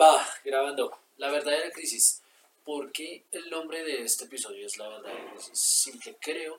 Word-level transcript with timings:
Va, 0.00 0.26
grabando. 0.44 0.98
La 1.18 1.30
verdadera 1.30 1.70
crisis. 1.70 2.22
¿Por 2.64 2.90
qué 2.90 3.26
el 3.32 3.50
nombre 3.50 3.84
de 3.84 4.02
este 4.02 4.24
episodio 4.24 4.66
es 4.66 4.78
la 4.78 4.88
verdadera 4.88 5.30
crisis? 5.32 5.58
Simple 5.58 6.16
creo. 6.18 6.58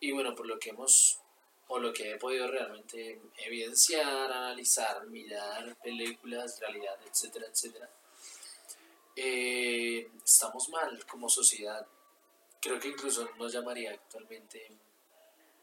Y 0.00 0.10
bueno, 0.10 0.34
por 0.34 0.46
lo 0.46 0.58
que 0.58 0.70
hemos, 0.70 1.20
o 1.68 1.78
lo 1.78 1.92
que 1.92 2.10
he 2.10 2.18
podido 2.18 2.48
realmente 2.48 3.20
evidenciar, 3.38 4.32
analizar, 4.32 5.06
mirar 5.06 5.76
películas, 5.76 6.58
realidad, 6.58 6.98
etcétera, 7.08 7.46
etcétera. 7.46 7.88
eh, 9.16 10.08
estamos 10.24 10.68
mal 10.70 11.06
como 11.06 11.28
sociedad. 11.28 11.86
Creo 12.60 12.80
que 12.80 12.88
incluso 12.88 13.28
nos 13.38 13.52
llamaría 13.52 13.92
actualmente 13.92 14.66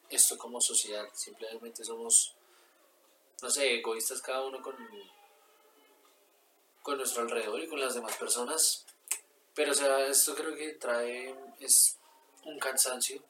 esto 0.10 0.38
como 0.38 0.62
sociedad. 0.62 1.10
Simplemente 1.14 1.84
somos, 1.84 2.36
no 3.42 3.50
sé, 3.50 3.76
egoístas 3.76 4.22
cada 4.22 4.46
uno 4.46 4.62
con 4.62 4.76
con 6.82 6.98
nuestro 6.98 7.24
alrededor 7.24 7.62
y 7.62 7.68
con 7.68 7.80
las 7.80 7.94
demás 7.94 8.16
personas. 8.18 8.86
Pero, 9.54 9.72
o 9.72 9.76
sea, 9.76 10.06
esto 10.08 10.36
creo 10.36 10.56
que 10.56 10.74
trae 10.74 11.36
es 11.60 11.98
un 12.46 12.58
cansancio. 12.60 13.24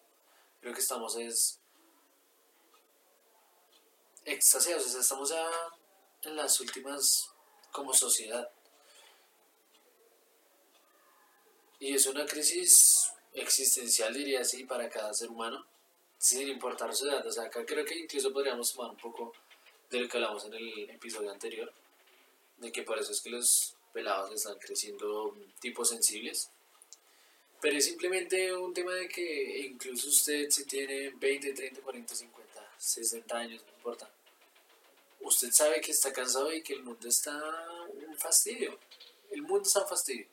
Creo 0.62 0.74
que 0.74 0.82
estamos 0.82 1.16
es 1.18 1.60
extasiados, 4.26 4.86
o 4.86 4.90
sea, 4.90 5.02
estamos 5.02 5.30
ya 5.30 5.50
en 6.24 6.36
las 6.36 6.60
últimas 6.60 7.30
como 7.72 7.94
sociedad. 7.94 8.50
Y 11.80 11.96
es 11.96 12.06
una 12.06 12.26
crisis 12.26 13.12
existencial, 13.34 14.14
diría 14.14 14.42
así, 14.42 14.66
para 14.66 14.90
cada 14.90 15.14
ser 15.14 15.30
humano, 15.30 15.66
sin 16.18 16.48
importar 16.48 16.96
su 16.96 17.10
edad. 17.10 17.26
O 17.26 17.32
sea, 17.32 17.46
acá 17.46 17.66
creo 17.66 17.84
que 17.84 17.98
incluso 17.98 18.32
podríamos 18.32 18.72
tomar 18.74 18.92
un 18.92 18.98
poco 18.98 19.34
de 19.90 20.00
lo 20.00 20.08
que 20.08 20.18
hablamos 20.18 20.46
en 20.46 20.54
el 20.54 20.90
episodio 20.92 21.32
anterior, 21.32 21.74
de 22.62 22.72
que 22.72 22.84
por 22.84 22.98
eso 23.00 23.12
es 23.12 23.22
que 23.22 23.30
los 23.30 23.76
pelados 23.92 24.32
están 24.32 24.58
creciendo 24.60 25.36
tipos 25.60 25.90
sensibles. 25.90 26.50
Pero 27.60 27.78
es 27.78 27.86
simplemente 27.86 28.56
un 28.56 28.74
tema 28.74 28.94
de 28.94 29.08
que 29.08 29.60
incluso 29.68 30.08
usted 30.10 30.50
si 30.50 30.66
tiene 30.66 31.10
20, 31.10 31.54
30, 31.54 31.82
40, 31.82 32.16
50, 32.16 32.74
60 32.78 33.38
años, 33.38 33.64
no 33.66 33.74
importa. 33.74 34.10
Usted 35.22 35.52
sabe 35.52 35.82
que 35.82 35.92
está 35.92 36.12
cansado 36.12 36.52
y 36.52 36.64
que 36.64 36.74
el 36.74 36.84
mundo 36.84 37.08
está 37.08 37.34
un 38.08 38.18
fastidio. 38.18 38.80
El 39.30 39.44
mundo 39.44 39.68
está 39.68 39.82
un 39.82 39.90
fastidio. 39.90 40.28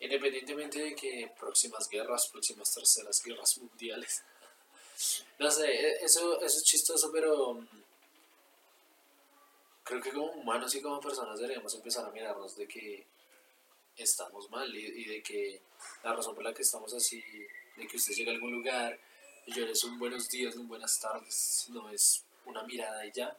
Independientemente 0.00 0.78
de 0.80 0.94
que 0.94 1.30
próximas 1.38 1.88
guerras, 1.88 2.28
próximas 2.28 2.72
terceras 2.72 3.22
guerras 3.22 3.58
mundiales. 3.58 4.22
No 5.38 5.48
sé, 5.48 5.64
e- 5.70 6.04
eso, 6.04 6.42
eso 6.42 6.58
es 6.58 6.64
chistoso, 6.64 7.12
pero 7.12 7.54
mm, 7.54 7.68
creo 9.88 10.02
que 10.02 10.10
como 10.10 10.26
humanos 10.32 10.74
y 10.74 10.82
como 10.82 11.00
personas 11.00 11.38
deberíamos 11.38 11.74
empezar 11.74 12.04
a 12.04 12.10
mirarnos 12.10 12.54
de 12.56 12.68
que 12.68 13.06
estamos 13.96 14.50
mal 14.50 14.72
y, 14.76 15.04
de 15.06 15.22
que 15.22 15.62
la 16.04 16.14
razón 16.14 16.34
por 16.34 16.44
la 16.44 16.52
que 16.52 16.60
estamos 16.62 16.92
así, 16.92 17.22
de 17.76 17.86
que 17.86 17.96
usted 17.96 18.12
llega 18.12 18.30
a 18.30 18.34
algún 18.34 18.52
lugar 18.52 19.00
y 19.46 19.52
yo 19.54 19.64
le 19.64 19.72
un 19.86 19.98
buenos 19.98 20.28
días, 20.28 20.54
un 20.56 20.68
buenas 20.68 21.00
tardes, 21.00 21.66
no 21.70 21.88
es 21.88 22.22
una 22.44 22.62
mirada 22.64 23.04
y 23.06 23.12
ya. 23.12 23.34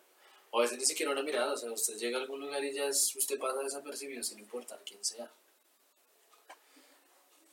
O 0.50 0.58
a 0.59 0.64
veces 0.64 0.80
ni 0.80 0.86
siquiera 0.86 1.11
una 1.11 1.22
mirada, 1.22 1.53
o 1.53 1.58
sea, 1.58 1.72
usted 1.72 1.95
llega 1.97 2.17
a 2.17 2.22
algún 2.22 2.39
lugar 2.39 2.63
y 2.66 2.73
ya 2.73 2.86
es- 2.86 3.16
usted 3.16 3.38
pasa 3.38 3.59
desapercibido 3.61 4.23
sin 4.23 4.39
importar 4.39 4.81
quién 4.84 5.03
sea. 5.06 5.31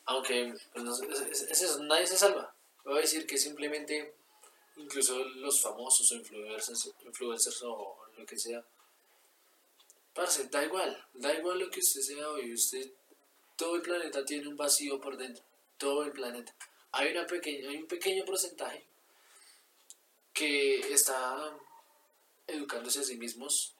Aunque, 0.06 0.54
pues 0.72 0.84
no 0.84 0.92
es- 0.94 1.42
es 1.42 1.62
eso, 1.62 1.82
nadie 1.82 2.06
se 2.06 2.16
salva. 2.16 2.54
Voy 2.84 2.96
a 2.98 3.00
decir 3.02 3.26
que 3.26 3.36
simplemente, 3.36 4.14
incluso 4.76 5.18
los 5.18 5.60
famosos 5.60 6.10
o 6.12 6.14
influencers, 6.14 6.92
influencers 7.04 7.62
o 7.64 7.98
lo 8.16 8.24
que 8.24 8.38
sea, 8.38 8.64
parce, 10.16 10.48
da 10.48 10.64
igual, 10.64 11.06
da 11.14 11.32
igual 11.34 11.58
lo 11.58 11.70
que 11.70 11.80
usted 11.80 12.00
sea 12.00 12.28
hoy, 12.30 12.52
usted, 12.52 12.90
todo 13.56 13.76
el 13.76 13.82
planeta 13.82 14.24
tiene 14.24 14.48
un 14.48 14.56
vacío 14.56 15.00
por 15.00 15.16
dentro, 15.16 15.44
todo 15.78 16.02
el 16.04 16.12
planeta. 16.12 16.54
Hay, 16.92 17.10
una 17.12 17.26
pequeña, 17.26 17.68
hay 17.68 17.76
un 17.76 17.86
pequeño 17.86 18.24
porcentaje 18.24 18.84
que 20.32 20.92
está 20.92 21.56
educándose 22.46 23.00
a 23.00 23.04
sí 23.04 23.16
mismos 23.16 23.74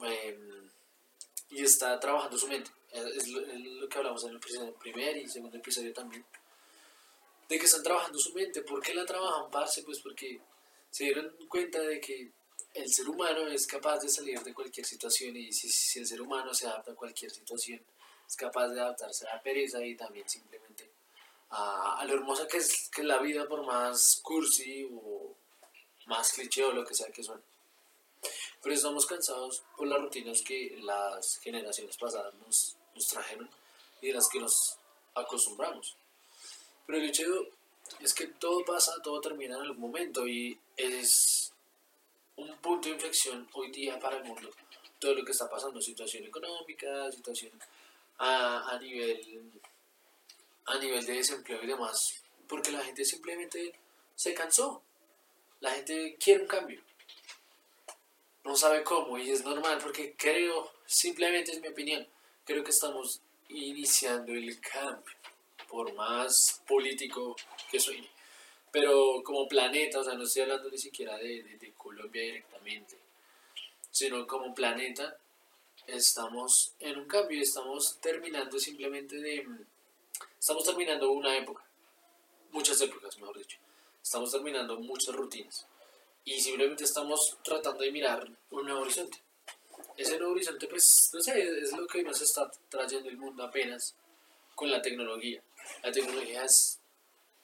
em, 0.00 0.68
y 1.50 1.62
está 1.62 1.98
trabajando 2.00 2.38
su 2.38 2.48
mente. 2.48 2.70
Es, 2.90 3.28
lo, 3.28 3.40
es 3.40 3.60
lo 3.60 3.88
que 3.88 3.98
hablamos 3.98 4.24
en 4.24 4.30
el 4.30 4.40
pri- 4.40 4.72
primer 4.80 5.16
y 5.16 5.28
segundo 5.28 5.56
episodio 5.58 5.92
también. 5.92 6.24
De 7.48 7.58
que 7.58 7.66
están 7.66 7.82
trabajando 7.82 8.18
su 8.18 8.32
mente. 8.34 8.62
¿Por 8.62 8.82
qué 8.82 8.94
la 8.94 9.04
trabajan, 9.06 9.50
parce? 9.50 9.82
Pues 9.82 10.00
porque 10.00 10.40
se 10.90 11.04
dieron 11.04 11.34
cuenta 11.48 11.80
de 11.80 12.00
que 12.00 12.30
el 12.74 12.92
ser 12.92 13.08
humano 13.08 13.46
es 13.48 13.66
capaz 13.66 13.98
de 14.00 14.08
salir 14.08 14.40
de 14.40 14.54
cualquier 14.54 14.86
situación 14.86 15.36
y 15.36 15.52
si, 15.52 15.68
si 15.68 15.98
el 15.98 16.06
ser 16.06 16.20
humano 16.20 16.52
se 16.54 16.66
adapta 16.66 16.92
a 16.92 16.94
cualquier 16.94 17.30
situación, 17.30 17.80
es 18.26 18.36
capaz 18.36 18.68
de 18.68 18.80
adaptarse 18.80 19.26
a 19.26 19.36
la 19.36 19.42
pereza 19.42 19.84
y 19.84 19.96
también 19.96 20.28
simplemente 20.28 20.90
a, 21.50 21.98
a 21.98 22.04
lo 22.04 22.14
hermosa 22.14 22.46
que 22.46 22.58
es, 22.58 22.88
que 22.90 23.02
la 23.02 23.18
vida 23.18 23.48
por 23.48 23.64
más 23.64 24.20
cursi 24.22 24.88
o 24.92 25.34
más 26.06 26.32
cliché 26.32 26.64
o 26.64 26.72
lo 26.72 26.84
que 26.84 26.94
sea 26.94 27.10
que 27.10 27.22
suene. 27.22 27.42
Pero 28.62 28.74
estamos 28.74 29.06
cansados 29.06 29.62
por 29.76 29.86
las 29.86 30.00
rutinas 30.00 30.42
que 30.42 30.76
las 30.82 31.38
generaciones 31.38 31.96
pasadas 31.96 32.34
nos, 32.34 32.76
nos 32.94 33.06
trajeron 33.06 33.48
y 34.00 34.08
de 34.08 34.14
las 34.14 34.28
que 34.28 34.40
nos 34.40 34.76
acostumbramos. 35.14 35.96
Pero 36.86 36.98
el 36.98 37.08
hecho 37.08 37.24
es 38.00 38.14
que 38.14 38.26
todo 38.26 38.64
pasa, 38.64 39.00
todo 39.02 39.20
termina 39.20 39.56
en 39.56 39.62
algún 39.62 39.80
momento 39.80 40.26
y 40.26 40.58
es 40.76 41.52
un 42.38 42.56
punto 42.58 42.88
de 42.88 42.94
inflexión 42.94 43.48
hoy 43.52 43.70
día 43.70 43.98
para 43.98 44.16
el 44.16 44.24
mundo. 44.24 44.50
Todo 44.98 45.14
lo 45.14 45.24
que 45.24 45.32
está 45.32 45.48
pasando, 45.48 45.80
situación 45.80 46.24
económica, 46.24 47.10
situación 47.12 47.52
a, 48.18 48.70
a 48.70 48.78
nivel 48.78 49.52
a 50.66 50.78
nivel 50.78 51.04
de 51.06 51.14
desempleo 51.14 51.62
y 51.62 51.66
demás, 51.66 52.22
porque 52.46 52.70
la 52.70 52.84
gente 52.84 53.04
simplemente 53.04 53.74
se 54.14 54.34
cansó. 54.34 54.82
La 55.60 55.70
gente 55.70 56.16
quiere 56.22 56.42
un 56.42 56.48
cambio. 56.48 56.80
No 58.44 58.54
sabe 58.54 58.84
cómo 58.84 59.18
y 59.18 59.30
es 59.30 59.44
normal 59.44 59.78
porque 59.82 60.14
creo, 60.16 60.70
simplemente 60.86 61.52
es 61.52 61.60
mi 61.60 61.68
opinión, 61.68 62.06
creo 62.44 62.62
que 62.62 62.70
estamos 62.70 63.20
iniciando 63.48 64.32
el 64.32 64.60
cambio, 64.60 65.14
por 65.68 65.92
más 65.94 66.62
político 66.66 67.34
que 67.70 67.80
soy. 67.80 68.08
Pero 68.70 69.22
como 69.24 69.48
planeta, 69.48 70.00
o 70.00 70.04
sea, 70.04 70.14
no 70.14 70.24
estoy 70.24 70.42
hablando 70.42 70.68
ni 70.70 70.78
siquiera 70.78 71.16
de, 71.16 71.42
de- 71.42 71.72
Colombia 71.76 72.22
directamente, 72.22 72.98
sino 73.90 74.26
como 74.26 74.54
planeta, 74.54 75.16
estamos 75.86 76.74
en 76.80 76.98
un 76.98 77.06
cambio, 77.06 77.40
estamos 77.40 77.98
terminando 78.00 78.58
simplemente 78.58 79.16
de... 79.16 79.46
Estamos 80.38 80.64
terminando 80.64 81.10
una 81.10 81.34
época, 81.36 81.64
muchas 82.52 82.80
épocas, 82.82 83.16
mejor 83.18 83.38
dicho. 83.38 83.58
Estamos 84.02 84.30
terminando 84.30 84.78
muchas 84.80 85.14
rutinas 85.14 85.66
y 86.24 86.38
simplemente 86.40 86.84
estamos 86.84 87.38
tratando 87.42 87.82
de 87.84 87.90
mirar 87.92 88.28
un 88.50 88.64
nuevo 88.64 88.80
horizonte. 88.82 89.18
Ese 89.96 90.18
nuevo 90.18 90.32
horizonte, 90.34 90.66
pues, 90.68 91.10
no 91.14 91.20
sé, 91.20 91.40
es 91.62 91.72
lo 91.72 91.86
que 91.86 92.02
nos 92.02 92.20
está 92.20 92.50
trayendo 92.68 93.08
el 93.08 93.16
mundo 93.16 93.44
apenas 93.44 93.94
con 94.54 94.70
la 94.70 94.82
tecnología. 94.82 95.42
La 95.82 95.90
tecnología 95.90 96.44
es 96.44 96.77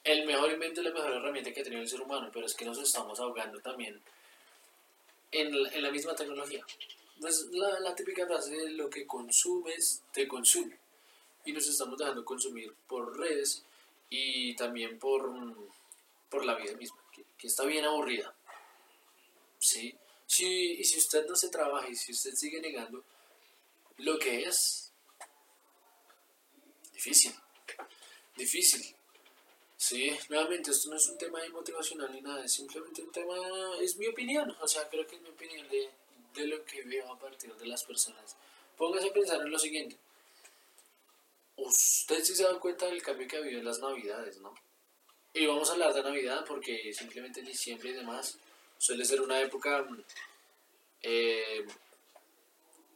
el 0.05 0.25
mejor 0.25 0.51
invento 0.51 0.81
y 0.81 0.83
la 0.83 0.91
mejor 0.91 1.11
herramienta 1.13 1.51
que 1.51 1.61
ha 1.61 1.63
tenido 1.63 1.81
el 1.81 1.89
ser 1.89 1.99
humano, 1.99 2.29
pero 2.31 2.45
es 2.45 2.53
que 2.53 2.63
nos 2.63 2.77
estamos 2.77 3.19
ahogando 3.19 3.59
también 3.59 3.99
en, 5.31 5.53
en 5.53 5.81
la 5.81 5.91
misma 5.91 6.15
tecnología. 6.15 6.63
Es 7.27 7.47
la, 7.51 7.79
la 7.79 7.95
típica 7.95 8.25
frase 8.27 8.55
de 8.55 8.69
lo 8.69 8.87
que 8.89 9.07
consumes 9.07 10.03
te 10.13 10.27
consume. 10.27 10.77
Y 11.43 11.53
nos 11.53 11.67
estamos 11.67 11.97
dejando 11.97 12.23
consumir 12.23 12.71
por 12.87 13.17
redes 13.17 13.63
y 14.09 14.55
también 14.55 14.99
por, 14.99 15.31
mm, 15.31 15.69
por 16.29 16.45
la 16.45 16.55
vida 16.55 16.75
misma, 16.77 16.97
que, 17.11 17.23
que 17.35 17.47
está 17.47 17.65
bien 17.65 17.85
aburrida. 17.85 18.33
¿sí? 19.57 19.95
Si, 20.27 20.73
y 20.73 20.83
si 20.83 20.99
usted 20.99 21.25
no 21.27 21.35
se 21.35 21.49
trabaja 21.49 21.89
y 21.89 21.95
si 21.95 22.11
usted 22.11 22.31
sigue 22.35 22.61
negando 22.61 23.03
lo 23.97 24.19
que 24.19 24.43
es, 24.43 24.91
difícil, 26.93 27.33
difícil. 28.35 28.94
Sí, 29.87 30.17
nuevamente, 30.29 30.71
esto 30.71 30.89
no 30.89 30.95
es 30.95 31.07
un 31.09 31.17
tema 31.19 31.39
de 31.41 31.49
motivacional 31.49 32.11
ni 32.11 32.19
nada, 32.19 32.43
es 32.43 32.53
simplemente 32.53 33.03
un 33.03 33.11
tema, 33.11 33.35
es 33.79 33.95
mi 33.97 34.07
opinión, 34.07 34.49
o 34.59 34.67
sea, 34.67 34.89
creo 34.89 35.05
que 35.05 35.15
es 35.15 35.21
mi 35.21 35.29
opinión 35.29 35.69
de, 35.69 35.87
de 36.33 36.47
lo 36.47 36.65
que 36.65 36.81
veo 36.81 37.13
a 37.13 37.19
partir 37.19 37.53
de 37.53 37.67
las 37.67 37.83
personas. 37.83 38.35
Póngase 38.75 39.09
a 39.09 39.13
pensar 39.13 39.39
en 39.41 39.51
lo 39.51 39.59
siguiente. 39.59 39.95
Usted 41.57 42.23
sí 42.23 42.33
se 42.33 42.45
da 42.45 42.59
cuenta 42.59 42.87
del 42.87 43.03
cambio 43.03 43.27
que 43.27 43.35
ha 43.35 43.39
habido 43.41 43.59
en 43.59 43.65
las 43.65 43.77
navidades, 43.77 44.39
¿no? 44.39 44.55
Y 45.35 45.45
vamos 45.45 45.69
a 45.69 45.73
hablar 45.73 45.93
de 45.93 46.01
Navidad 46.01 46.43
porque 46.47 46.91
simplemente 46.91 47.41
en 47.41 47.45
diciembre 47.45 47.91
y 47.91 47.93
demás 47.93 48.39
suele 48.79 49.05
ser 49.05 49.21
una 49.21 49.39
época 49.39 49.87
eh, 51.03 51.63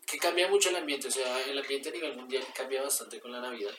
que 0.08 0.18
cambia 0.18 0.48
mucho 0.48 0.70
el 0.70 0.78
ambiente, 0.78 1.10
o 1.10 1.12
sea, 1.12 1.40
el 1.46 1.60
ambiente 1.60 1.90
a 1.90 1.92
nivel 1.92 2.16
mundial 2.16 2.48
cambia 2.56 2.82
bastante 2.82 3.20
con 3.20 3.32
la 3.32 3.42
Navidad, 3.42 3.76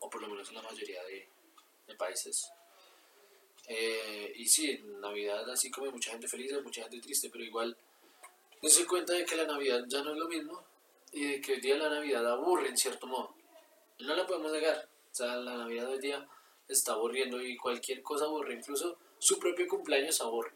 o 0.00 0.10
por 0.10 0.20
lo 0.20 0.26
menos 0.26 0.48
en 0.48 0.56
la 0.56 0.62
mayoría 0.62 1.00
de, 1.04 1.28
de 1.86 1.94
países. 1.94 2.50
Eh, 3.66 4.32
y 4.36 4.46
sí, 4.46 4.78
Navidad 5.00 5.48
así 5.50 5.70
como 5.70 5.86
hay 5.86 5.92
mucha 5.92 6.10
gente 6.10 6.28
feliz, 6.28 6.52
hay 6.52 6.62
mucha 6.62 6.82
gente 6.82 7.00
triste, 7.00 7.30
pero 7.30 7.44
igual 7.44 7.76
dense 8.60 8.86
cuenta 8.86 9.12
de 9.12 9.24
que 9.24 9.36
la 9.36 9.46
Navidad 9.46 9.84
ya 9.88 10.02
no 10.02 10.12
es 10.12 10.18
lo 10.18 10.28
mismo, 10.28 10.64
y 11.14 11.24
de 11.24 11.40
que 11.40 11.52
hoy 11.52 11.60
día 11.60 11.76
la 11.76 11.88
Navidad 11.88 12.26
aburre 12.30 12.68
en 12.68 12.76
cierto 12.76 13.06
modo. 13.06 13.34
No 14.00 14.14
la 14.16 14.26
podemos 14.26 14.50
negar. 14.50 14.88
O 15.12 15.14
sea, 15.14 15.36
la 15.36 15.56
Navidad 15.56 15.88
hoy 15.88 16.00
día 16.00 16.26
está 16.68 16.92
aburriendo 16.92 17.40
y 17.40 17.56
cualquier 17.56 18.02
cosa 18.02 18.24
aburre, 18.24 18.54
incluso 18.54 18.98
su 19.18 19.38
propio 19.38 19.68
cumpleaños 19.68 20.20
aburre. 20.20 20.52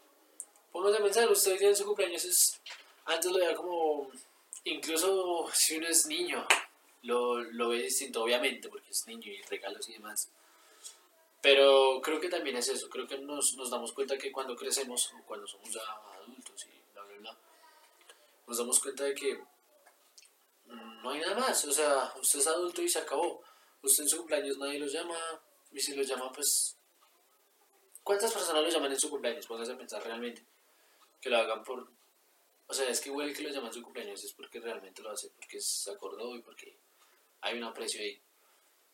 Pónganse 0.73 0.99
a 0.99 1.05
pensar, 1.05 1.31
usted 1.31 1.53
hoy 1.53 1.59
día 1.59 1.69
en 1.69 1.77
su 1.77 1.85
cumpleaños 1.85 2.25
es, 2.25 2.61
antes 3.05 3.31
lo 3.31 3.39
veía 3.39 3.55
como, 3.55 4.11
incluso 4.65 5.49
si 5.55 5.77
uno 5.77 5.87
es 5.87 6.07
niño, 6.07 6.45
lo, 7.03 7.41
lo 7.41 7.69
ve 7.69 7.83
distinto, 7.83 8.25
obviamente, 8.25 8.69
porque 8.69 8.91
es 8.91 9.07
niño 9.07 9.31
y 9.31 9.41
regalos 9.43 9.89
y 9.89 9.93
demás. 9.93 10.29
Pero 11.41 12.01
creo 12.03 12.21
que 12.21 12.29
también 12.29 12.57
es 12.57 12.69
eso, 12.69 12.89
creo 12.89 13.07
que 13.07 13.19
nos, 13.19 13.55
nos 13.55 13.71
damos 13.71 13.93
cuenta 13.93 14.19
que 14.19 14.33
cuando 14.33 14.57
crecemos, 14.57 15.13
o 15.15 15.25
cuando 15.25 15.47
somos 15.47 15.71
ya 15.71 15.81
adultos 16.21 16.67
y 16.67 16.93
bla, 16.93 17.05
bla, 17.05 17.17
bla, 17.19 17.39
nos 18.47 18.59
damos 18.59 18.81
cuenta 18.81 19.05
de 19.05 19.15
que 19.15 19.41
no 20.67 21.11
hay 21.11 21.21
nada 21.21 21.37
más, 21.37 21.65
o 21.65 21.73
sea, 21.73 22.13
usted 22.21 22.41
es 22.41 22.47
adulto 22.47 22.83
y 22.83 22.89
se 22.89 22.99
acabó. 22.99 23.43
Usted 23.83 24.03
en 24.03 24.09
su 24.09 24.17
cumpleaños 24.19 24.59
nadie 24.59 24.81
lo 24.81 24.87
llama, 24.87 25.17
y 25.73 25.81
si 25.81 25.95
lo 25.95 26.03
llama, 26.03 26.31
pues... 26.33 26.77
¿Cuántas 28.03 28.33
personas 28.33 28.63
lo 28.63 28.71
llaman 28.71 28.93
en 28.93 28.99
su 28.99 29.11
cumpleaños? 29.11 29.47
Póngase 29.47 29.73
a 29.73 29.79
pensar 29.79 30.03
realmente. 30.03 30.43
Que 31.21 31.31
lo 31.31 31.39
hagan 31.39 31.63
por... 31.63 31.89
O 32.67 32.75
sea, 32.75 32.89
es 32.89 33.01
que 33.01 33.11
igual 33.11 33.35
que 33.35 33.43
lo 33.43 33.51
llaman 33.51 33.69
en 33.69 33.75
su 33.75 33.83
cumpleaños 33.83 34.25
es 34.25 34.33
porque 34.33 34.61
realmente 34.61 35.03
lo 35.03 35.11
hace, 35.11 35.31
porque 35.31 35.61
se 35.61 35.91
acordó 35.91 36.35
y 36.35 36.43
porque 36.43 36.77
hay 37.43 37.59
un 37.59 37.65
aprecio 37.65 38.01
ahí. 38.01 38.21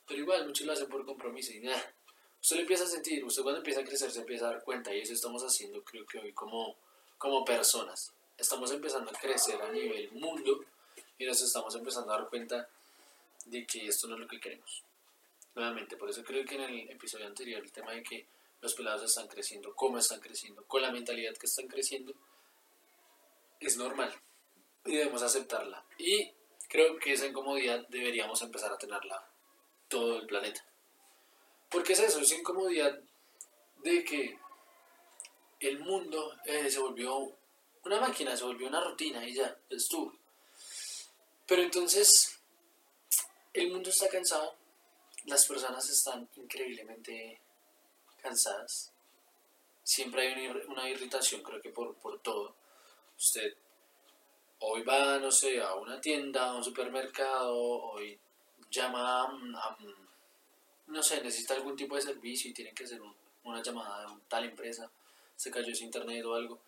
Pero 0.07 0.21
igual, 0.21 0.47
muchos 0.47 0.67
lo 0.67 0.73
hacen 0.73 0.89
por 0.89 1.05
compromiso 1.05 1.53
y 1.53 1.61
nada. 1.61 1.95
Usted 2.45 2.59
empieza 2.59 2.85
a 2.85 2.87
sentir, 2.87 3.25
usted 3.25 3.43
cuando 3.43 3.61
empieza 3.61 3.81
a 3.81 3.85
crecer 3.85 4.11
se 4.11 4.21
empieza 4.21 4.47
a 4.47 4.51
dar 4.51 4.63
cuenta 4.63 4.95
y 4.95 5.01
eso 5.01 5.15
estamos 5.15 5.43
haciendo 5.43 5.83
creo 5.83 6.05
que 6.05 6.19
hoy 6.19 6.31
como, 6.35 6.77
como 7.17 7.43
personas. 7.43 8.13
Estamos 8.37 8.71
empezando 8.71 9.11
a 9.11 9.19
crecer 9.19 9.63
a 9.63 9.73
nivel 9.73 10.13
mundo 10.13 10.63
y 11.17 11.25
nos 11.25 11.41
estamos 11.41 11.75
empezando 11.75 12.13
a 12.13 12.19
dar 12.19 12.29
cuenta 12.29 12.69
de 13.47 13.67
que 13.67 13.87
esto 13.87 14.09
no 14.09 14.17
es 14.17 14.21
lo 14.21 14.29
que 14.29 14.39
queremos. 14.39 14.83
Nuevamente, 15.55 15.97
por 15.97 16.11
eso 16.11 16.23
creo 16.23 16.45
que 16.45 16.57
en 16.57 16.61
el 16.61 16.91
episodio 16.91 17.27
anterior 17.27 17.63
el 17.63 17.73
tema 17.73 17.93
de 17.93 18.03
que 18.03 18.27
los 18.61 18.75
pelados 18.75 19.05
están 19.05 19.27
creciendo, 19.27 19.75
cómo 19.75 19.97
están 19.97 20.21
creciendo, 20.21 20.67
con 20.67 20.83
la 20.83 20.93
mentalidad 20.93 21.35
que 21.39 21.47
están 21.47 21.67
creciendo, 21.67 22.13
es 23.59 23.79
normal 23.79 24.15
y 24.85 24.97
debemos 24.97 25.23
aceptarla. 25.23 25.83
Y 25.97 26.31
creo 26.69 26.99
que 26.99 27.15
esa 27.15 27.25
incomodidad 27.25 27.89
deberíamos 27.89 28.43
empezar 28.43 28.71
a 28.71 28.77
tenerla 28.77 29.27
todo 29.89 30.19
el 30.19 30.27
planeta. 30.27 30.63
Porque 31.75 31.95
es 31.95 31.99
eso, 31.99 32.21
es 32.21 32.31
incomodidad 32.31 32.97
de 33.83 34.05
que 34.05 34.39
el 35.59 35.81
mundo 35.81 36.33
eh, 36.45 36.71
se 36.71 36.79
volvió 36.79 37.37
una 37.83 38.01
máquina, 38.01 38.37
se 38.37 38.45
volvió 38.45 38.69
una 38.69 38.81
rutina 38.81 39.27
y 39.27 39.35
ya, 39.35 39.59
estuvo. 39.69 40.15
Pero 41.49 41.63
entonces, 41.63 42.39
el 43.53 43.73
mundo 43.73 43.91
está 43.91 44.09
cansado, 44.09 44.55
las 45.25 45.45
personas 45.47 45.91
están 45.91 46.29
increíblemente 46.37 47.41
cansadas. 48.23 48.93
Siempre 49.83 50.33
hay 50.33 50.47
una 50.69 50.89
irritación, 50.89 51.43
creo 51.43 51.61
que 51.61 51.71
por, 51.71 51.97
por 51.97 52.21
todo. 52.21 52.55
Usted 53.19 53.53
hoy 54.61 54.83
va, 54.83 55.19
no 55.19 55.33
sé, 55.33 55.61
a 55.61 55.75
una 55.75 56.01
tienda, 56.01 56.51
a 56.51 56.55
un 56.55 56.63
supermercado, 56.63 57.59
hoy 57.59 58.17
llama 58.71 59.25
a, 59.25 59.77
no 60.87 61.03
sé, 61.03 61.23
necesita 61.23 61.55
algún 61.55 61.77
tipo 61.77 61.97
de 61.97 62.03
servicio 62.03 62.51
y 62.51 62.55
tiene 62.55 62.73
que 62.73 62.85
hacer 62.85 63.01
una 63.45 63.63
llamada 63.63 64.07
a 64.07 64.19
tal 64.29 64.45
empresa, 64.45 64.91
se 65.37 65.51
cayó 65.51 65.75
su 65.75 65.85
internet 65.85 66.25
o 66.25 66.35
algo. 66.35 66.61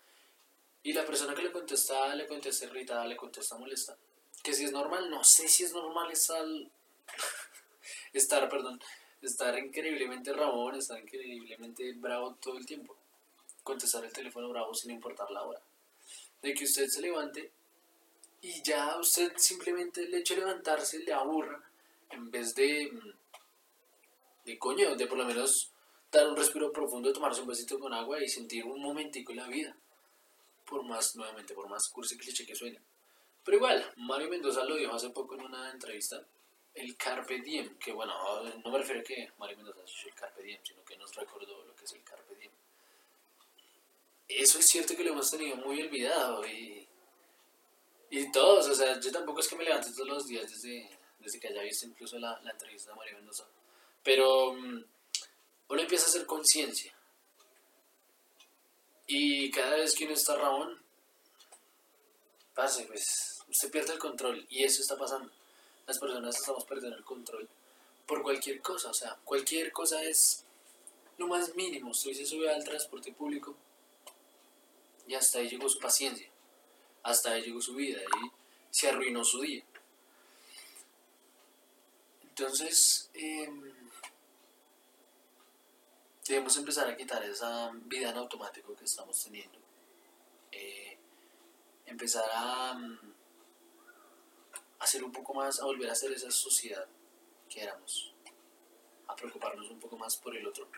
Y 0.83 0.93
la 0.93 1.05
persona 1.05 1.35
que 1.35 1.43
le 1.43 1.53
contesta, 1.53 2.15
le 2.15 2.27
contesta 2.27 2.67
irritada, 2.67 3.07
le 3.07 3.17
contesta 3.17 3.57
molesta. 3.57 3.97
Que 4.43 4.53
si 4.53 4.65
es 4.65 4.73
normal, 4.73 5.11
no 5.11 5.25
sé 5.25 5.49
si 5.49 5.65
es 5.65 5.73
normal 5.73 6.11
estar, 6.13 6.45
estar, 8.13 8.49
perdón, 8.49 8.81
estar 9.21 9.59
increíblemente 9.59 10.33
rabón, 10.33 10.77
estar 10.77 11.01
increíblemente 11.01 11.93
bravo 11.95 12.37
todo 12.41 12.57
el 12.57 12.67
tiempo. 12.67 12.97
Contestar 13.63 14.05
el 14.05 14.13
teléfono 14.13 14.49
bravo 14.49 14.75
sin 14.75 14.93
importar 14.93 15.31
la 15.31 15.43
hora. 15.43 15.61
De 16.41 16.55
que 16.55 16.65
usted 16.65 16.87
se 16.87 17.01
levante 17.01 17.51
y 18.43 18.63
ya 18.63 18.97
usted 18.99 19.33
simplemente 19.37 20.05
el 20.05 20.15
hecho 20.15 20.35
de 20.35 20.41
levantarse 20.41 21.01
le 21.01 21.13
aburra 21.13 21.61
en 22.11 22.31
vez 22.31 22.55
de, 22.55 22.93
de 24.47 24.59
coño, 24.59 24.95
de 24.95 25.07
por 25.07 25.19
lo 25.19 25.25
menos 25.25 25.73
dar 26.11 26.29
un 26.29 26.37
respiro 26.37 26.73
profundo, 26.73 27.13
tomarse 27.13 27.41
un 27.41 27.49
besito 27.49 27.79
con 27.79 27.93
agua 27.93 28.23
y 28.23 28.29
sentir 28.29 28.65
un 28.65 28.81
momentico 28.81 29.33
en 29.33 29.39
la 29.39 29.49
vida. 29.49 29.77
Por 30.65 30.85
más, 30.85 31.17
nuevamente, 31.17 31.53
por 31.53 31.69
más 31.69 31.89
cursi 31.89 32.17
cliché 32.17 32.47
que 32.47 32.55
suene. 32.55 32.81
Pero 33.45 33.59
igual, 33.59 33.93
Mario 33.97 34.29
Mendoza 34.29 34.65
lo 34.65 34.77
dijo 34.77 34.95
hace 34.95 35.11
poco 35.11 35.35
en 35.35 35.43
una 35.43 35.71
entrevista, 35.71 36.25
el 36.75 36.97
Carpe 36.97 37.41
Diem, 37.41 37.77
que 37.79 37.93
bueno, 37.93 38.15
no 38.65 38.71
me 38.71 38.79
refiero 38.79 39.01
a 39.01 39.05
que 39.05 39.33
Mario 39.39 39.57
Mendoza 39.59 39.81
hizo 39.85 40.09
el 40.09 40.15
Carpe 40.15 40.43
Diem, 40.43 40.61
sino 40.63 40.85
que 40.85 40.97
nos 40.97 41.15
recordó 41.15 41.65
lo 41.65 41.75
que 41.75 41.85
es 41.85 41.93
el 41.93 42.03
Carpe 42.03 42.35
Diem. 42.37 42.53
Eso 44.29 44.59
es 44.59 44.67
cierto 44.67 44.97
que 44.97 45.05
lo 45.05 45.11
hemos 45.11 45.31
tenido 45.31 45.57
muy 45.57 45.81
olvidado 45.81 46.47
y, 46.47 46.87
y 48.11 48.31
todos, 48.33 48.69
o 48.69 48.75
sea, 48.75 48.99
yo 49.01 49.11
tampoco 49.13 49.41
es 49.41 49.49
que 49.49 49.57
me 49.57 49.65
levante 49.65 49.93
todos 49.93 50.09
los 50.09 50.27
días 50.27 50.51
desde, 50.51 50.91
desde 51.19 51.41
que 51.41 51.49
haya 51.49 51.63
visto 51.63 51.87
incluso 51.87 52.19
la, 52.19 52.41
la 52.43 52.51
entrevista 52.51 52.91
de 52.91 52.97
Mario 52.97 53.17
Mendoza, 53.17 53.47
pero 54.07 54.51
um, 54.51 54.85
uno 55.69 55.81
empieza 55.83 56.05
a 56.05 56.09
hacer 56.09 56.27
conciencia 56.27 56.95
y 59.09 59.51
cada 59.51 59.75
vez 59.75 59.97
que 59.97 60.05
uno 60.05 60.15
está 60.15 60.37
rabón, 60.37 60.81
pase, 62.55 62.85
pues 62.85 63.43
usted 63.49 63.69
pierde 63.73 63.95
el 63.95 63.99
control 63.99 64.47
y 64.49 64.63
eso 64.63 64.81
está 64.81 64.97
pasando. 64.97 65.31
Las 65.89 65.99
personas 65.99 66.37
estamos 66.37 66.65
perdiendo 66.65 66.97
el 66.97 67.05
control 67.05 67.49
por 68.07 68.23
cualquier 68.23 68.63
cosa, 68.63 68.91
o 68.91 68.95
sea, 68.95 69.17
cualquier 69.25 69.73
cosa 69.73 70.01
es 70.05 70.45
lo 71.19 71.27
más 71.27 71.57
mínimo. 71.57 71.91
Usted 71.91 72.13
se 72.13 72.27
sube 72.27 72.49
al 72.49 72.63
transporte 72.63 73.13
público 73.13 73.57
y 75.09 75.15
hasta 75.15 75.41
ahí 75.41 75.49
llegó 75.49 75.69
su 75.69 75.81
paciencia, 75.81 76.29
hasta 77.03 77.33
ahí 77.33 77.43
llegó 77.43 77.61
su 77.61 77.75
vida 77.75 78.01
y 78.01 78.31
se 78.71 78.89
arruinó 78.89 79.25
su 79.25 79.41
día. 79.41 79.65
Entonces, 82.23 83.11
em, 83.15 83.86
debemos 86.33 86.57
empezar 86.57 86.89
a 86.89 86.97
quitar 86.97 87.23
esa 87.25 87.71
vida 87.85 88.11
en 88.11 88.17
automático 88.17 88.75
que 88.75 88.85
estamos 88.85 89.23
teniendo. 89.23 89.59
Eh, 90.51 90.99
empezar 91.87 92.25
a, 92.33 92.75
mm, 92.75 93.15
hacer 94.81 95.05
un 95.05 95.13
poco 95.13 95.35
más, 95.35 95.61
a 95.61 95.65
volver 95.65 95.91
a 95.91 95.95
ser 95.95 96.13
esa 96.13 96.31
sociedad 96.31 96.87
que 97.49 97.63
éramos, 97.63 98.15
a 99.07 99.15
preocuparnos 99.15 99.71
un 99.71 99.79
poco 99.79 99.97
más 99.97 100.17
por 100.17 100.37
el 100.37 100.47
otro. 100.47 100.69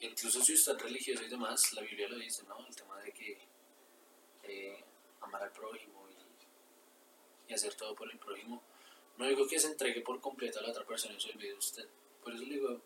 Incluso 0.00 0.42
si 0.42 0.54
usted 0.54 0.76
es 0.76 0.82
religioso 0.82 1.22
y 1.22 1.28
demás, 1.28 1.72
la 1.72 1.82
Biblia 1.82 2.08
lo 2.08 2.18
dice, 2.18 2.42
¿no? 2.44 2.58
El 2.66 2.76
tema 2.76 2.98
de 3.00 3.12
que 3.12 3.38
eh, 4.42 4.84
amar 5.20 5.42
al 5.42 5.52
prójimo 5.52 6.06
y, 6.10 7.50
y, 7.50 7.54
hacer 7.54 7.74
todo 7.74 7.94
por 7.94 8.10
el 8.10 8.18
prójimo. 8.18 8.62
No 9.16 9.26
digo 9.26 9.46
que 9.48 9.58
se 9.58 9.68
entregue 9.68 10.02
por 10.02 10.20
completo 10.20 10.58
a 10.58 10.62
la 10.62 10.70
otra 10.70 10.84
persona 10.84 11.14
y 11.14 11.20
se 11.20 11.30
olvide 11.30 11.54
usted. 11.54 11.88
Por 12.22 12.34
eso 12.34 12.44
le 12.44 12.54
digo, 12.54 12.80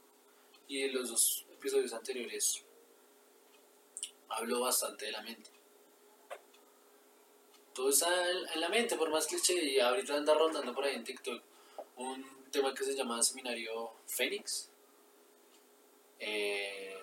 y 0.70 0.84
en 0.84 0.94
los 0.94 1.10
dos 1.10 1.44
episodios 1.52 1.92
anteriores 1.92 2.64
hablo 4.28 4.60
bastante 4.60 5.06
de 5.06 5.10
la 5.10 5.20
mente. 5.20 5.50
Todo 7.74 7.90
está 7.90 8.08
en 8.30 8.60
la 8.60 8.68
mente, 8.68 8.96
por 8.96 9.10
más 9.10 9.26
cliché, 9.26 9.64
y 9.64 9.80
ahorita 9.80 10.14
anda 10.14 10.32
rondando 10.32 10.72
por 10.72 10.84
ahí 10.84 10.94
en 10.94 11.02
TikTok 11.02 11.42
un 11.96 12.24
tema 12.52 12.72
que 12.72 12.84
se 12.84 12.94
llama 12.94 13.20
Seminario 13.20 13.94
Fénix. 14.06 14.70
Eh, 16.20 16.96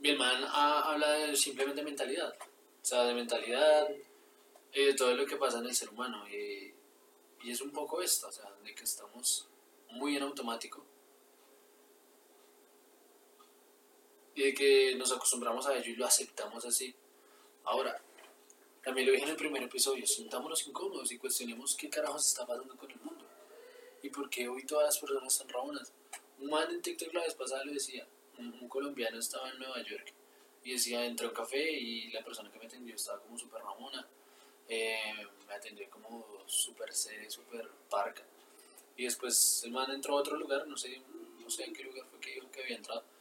mi 0.00 0.10
hermano 0.10 0.46
habla 0.48 1.10
de 1.12 1.36
simplemente 1.36 1.82
mentalidad, 1.82 2.34
o 2.34 2.84
sea, 2.84 3.04
de 3.04 3.14
mentalidad, 3.14 3.88
y 4.74 4.84
de 4.84 4.94
todo 4.94 5.14
lo 5.14 5.24
que 5.24 5.36
pasa 5.36 5.60
en 5.60 5.66
el 5.66 5.74
ser 5.74 5.88
humano. 5.88 6.28
Y, 6.28 6.74
y 7.44 7.50
es 7.50 7.62
un 7.62 7.70
poco 7.70 8.02
esto, 8.02 8.28
o 8.28 8.32
sea, 8.32 8.52
de 8.62 8.74
que 8.74 8.84
estamos 8.84 9.48
muy 9.88 10.18
en 10.18 10.22
automático 10.22 10.84
y 14.36 14.42
de 14.42 14.54
que 14.54 14.94
nos 14.96 15.10
acostumbramos 15.12 15.66
a 15.66 15.76
ello 15.76 15.90
y 15.90 15.96
lo 15.96 16.04
aceptamos 16.04 16.64
así. 16.66 16.94
Ahora, 17.64 17.98
también 18.84 19.06
lo 19.06 19.12
dije 19.14 19.24
en 19.24 19.30
el 19.30 19.36
primer 19.36 19.62
episodio, 19.62 20.06
sintámonos 20.06 20.68
incómodos 20.68 21.10
y 21.10 21.18
cuestionemos 21.18 21.74
qué 21.74 21.88
carajos 21.88 22.26
está 22.26 22.46
pasando 22.46 22.76
con 22.76 22.90
el 22.90 23.00
mundo 23.00 23.24
y 24.02 24.10
por 24.10 24.28
qué 24.28 24.46
hoy 24.46 24.64
todas 24.66 24.84
las 24.84 24.98
personas 24.98 25.32
están 25.32 25.48
rabonas. 25.48 25.90
Un 26.38 26.50
man 26.50 26.70
en 26.70 26.82
TikTok 26.82 27.14
la 27.14 27.22
vez 27.22 27.34
pasada 27.34 27.64
lo 27.64 27.72
decía, 27.72 28.06
un, 28.38 28.68
colombiano 28.68 29.18
estaba 29.18 29.48
en 29.48 29.58
Nueva 29.58 29.82
York 29.82 30.12
y 30.62 30.72
decía, 30.72 31.06
entré 31.06 31.26
a 31.26 31.30
un 31.30 31.34
café 31.34 31.72
y 31.72 32.10
la 32.10 32.22
persona 32.22 32.52
que 32.52 32.58
me 32.58 32.66
atendió 32.66 32.94
estaba 32.94 33.18
como 33.22 33.38
súper 33.38 33.62
ramona, 33.62 34.06
eh, 34.68 35.26
me 35.48 35.54
atendió 35.54 35.88
como 35.88 36.44
súper 36.46 36.92
seria, 36.92 37.30
súper 37.30 37.66
parca. 37.88 38.22
Y 38.98 39.04
después 39.04 39.62
el 39.64 39.70
man 39.70 39.90
entró 39.92 40.18
a 40.18 40.20
otro 40.20 40.36
lugar, 40.36 40.66
no 40.66 40.76
sé, 40.76 41.00
no 41.40 41.48
sé 41.48 41.64
en 41.64 41.72
qué 41.72 41.84
lugar 41.84 42.06
fue 42.10 42.20
que 42.20 42.34
dijo 42.34 42.50
que 42.50 42.62
había 42.62 42.76
entrado 42.76 43.15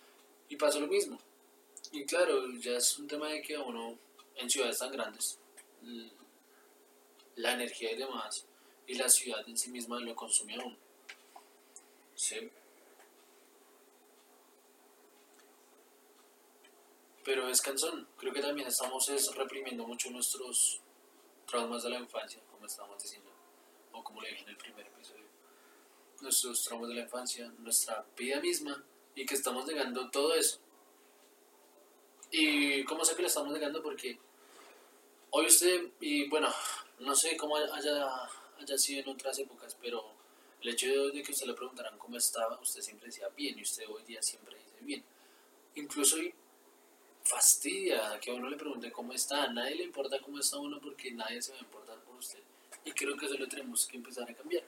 y 0.50 0.56
pasó 0.56 0.80
lo 0.80 0.88
mismo. 0.88 1.20
Y 1.92 2.06
claro, 2.06 2.52
ya 2.60 2.78
es 2.78 2.98
un 2.98 3.08
tema 3.08 3.30
de 3.30 3.42
que 3.42 3.58
uno 3.58 3.98
en 4.36 4.50
ciudades 4.50 4.80
tan 4.80 4.92
grandes 4.92 5.40
la 7.36 7.54
energía 7.54 7.92
y 7.92 7.98
demás, 7.98 8.46
y 8.88 8.96
la 8.96 9.10
ciudad 9.10 9.48
en 9.48 9.58
sí 9.58 9.70
misma 9.70 10.00
lo 10.00 10.16
consume 10.16 10.56
aún. 10.56 10.78
¿Sí? 12.16 12.50
Pero 17.24 17.50
es 17.50 17.62
cansón. 17.62 18.08
Creo 18.18 18.32
que 18.32 18.42
también 18.42 18.68
estamos 18.68 19.08
reprimiendo 19.36 19.86
mucho 19.86 20.10
nuestros 20.12 20.82
traumas 21.46 21.84
de 21.84 21.90
la 21.90 22.00
infancia, 22.00 22.42
como 22.52 22.66
estamos 22.66 23.02
diciendo, 23.02 23.32
o 23.92 24.04
como 24.04 24.22
le 24.22 24.30
dije 24.30 24.44
en 24.44 24.50
el 24.50 24.58
primer 24.58 24.88
episodio. 24.88 25.26
Nuestros 26.22 26.64
traumas 26.64 26.90
de 26.90 26.96
la 26.96 27.02
infancia, 27.02 27.52
nuestra 27.60 28.06
vida 28.16 28.40
misma, 28.40 28.84
y 29.16 29.26
que 29.26 29.36
estamos 29.36 29.66
negando 29.66 30.10
todo 30.10 30.36
eso. 30.36 30.60
¿Y 32.32 32.84
cómo 32.84 33.06
sé 33.06 33.16
que 33.16 33.22
lo 33.22 33.28
estamos 33.28 33.54
negando? 33.54 33.82
Porque 33.82 34.20
hoy 35.32 35.46
usted, 35.46 35.90
y 36.02 36.28
bueno, 36.30 36.54
no 37.00 37.16
sé 37.16 37.38
cómo 37.38 37.56
haya, 37.56 38.30
haya 38.60 38.78
sido 38.78 39.02
en 39.02 39.10
otras 39.10 39.40
épocas, 39.40 39.78
pero 39.82 40.04
el 40.62 40.70
hecho 40.70 40.88
de 41.10 41.24
que 41.24 41.32
usted 41.32 41.48
le 41.48 41.54
preguntaran 41.54 41.98
cómo 41.98 42.18
estaba, 42.18 42.60
usted 42.60 42.82
siempre 42.82 43.08
decía 43.08 43.30
bien, 43.30 43.58
y 43.58 43.62
usted 43.62 43.86
hoy 43.88 44.04
día 44.04 44.22
siempre 44.22 44.58
dice 44.58 44.78
bien. 44.82 45.04
Incluso 45.76 46.18
fastidia 47.24 48.20
que 48.20 48.32
a 48.32 48.34
uno 48.36 48.50
le 48.50 48.58
pregunte 48.58 48.92
cómo 48.92 49.14
está. 49.14 49.44
A 49.44 49.54
nadie 49.54 49.76
le 49.76 49.84
importa 49.84 50.20
cómo 50.22 50.40
está 50.40 50.58
uno 50.58 50.80
porque 50.80 51.12
nadie 51.12 51.42
se 51.42 51.52
va 51.52 51.58
a 51.58 51.62
importar 51.62 52.00
por 52.04 52.16
usted. 52.16 52.40
Y 52.86 52.92
creo 52.92 53.18
que 53.18 53.26
eso 53.26 53.36
lo 53.36 53.48
tenemos 53.48 53.86
que 53.88 53.98
empezar 53.98 54.30
a 54.30 54.34
cambiar. 54.34 54.64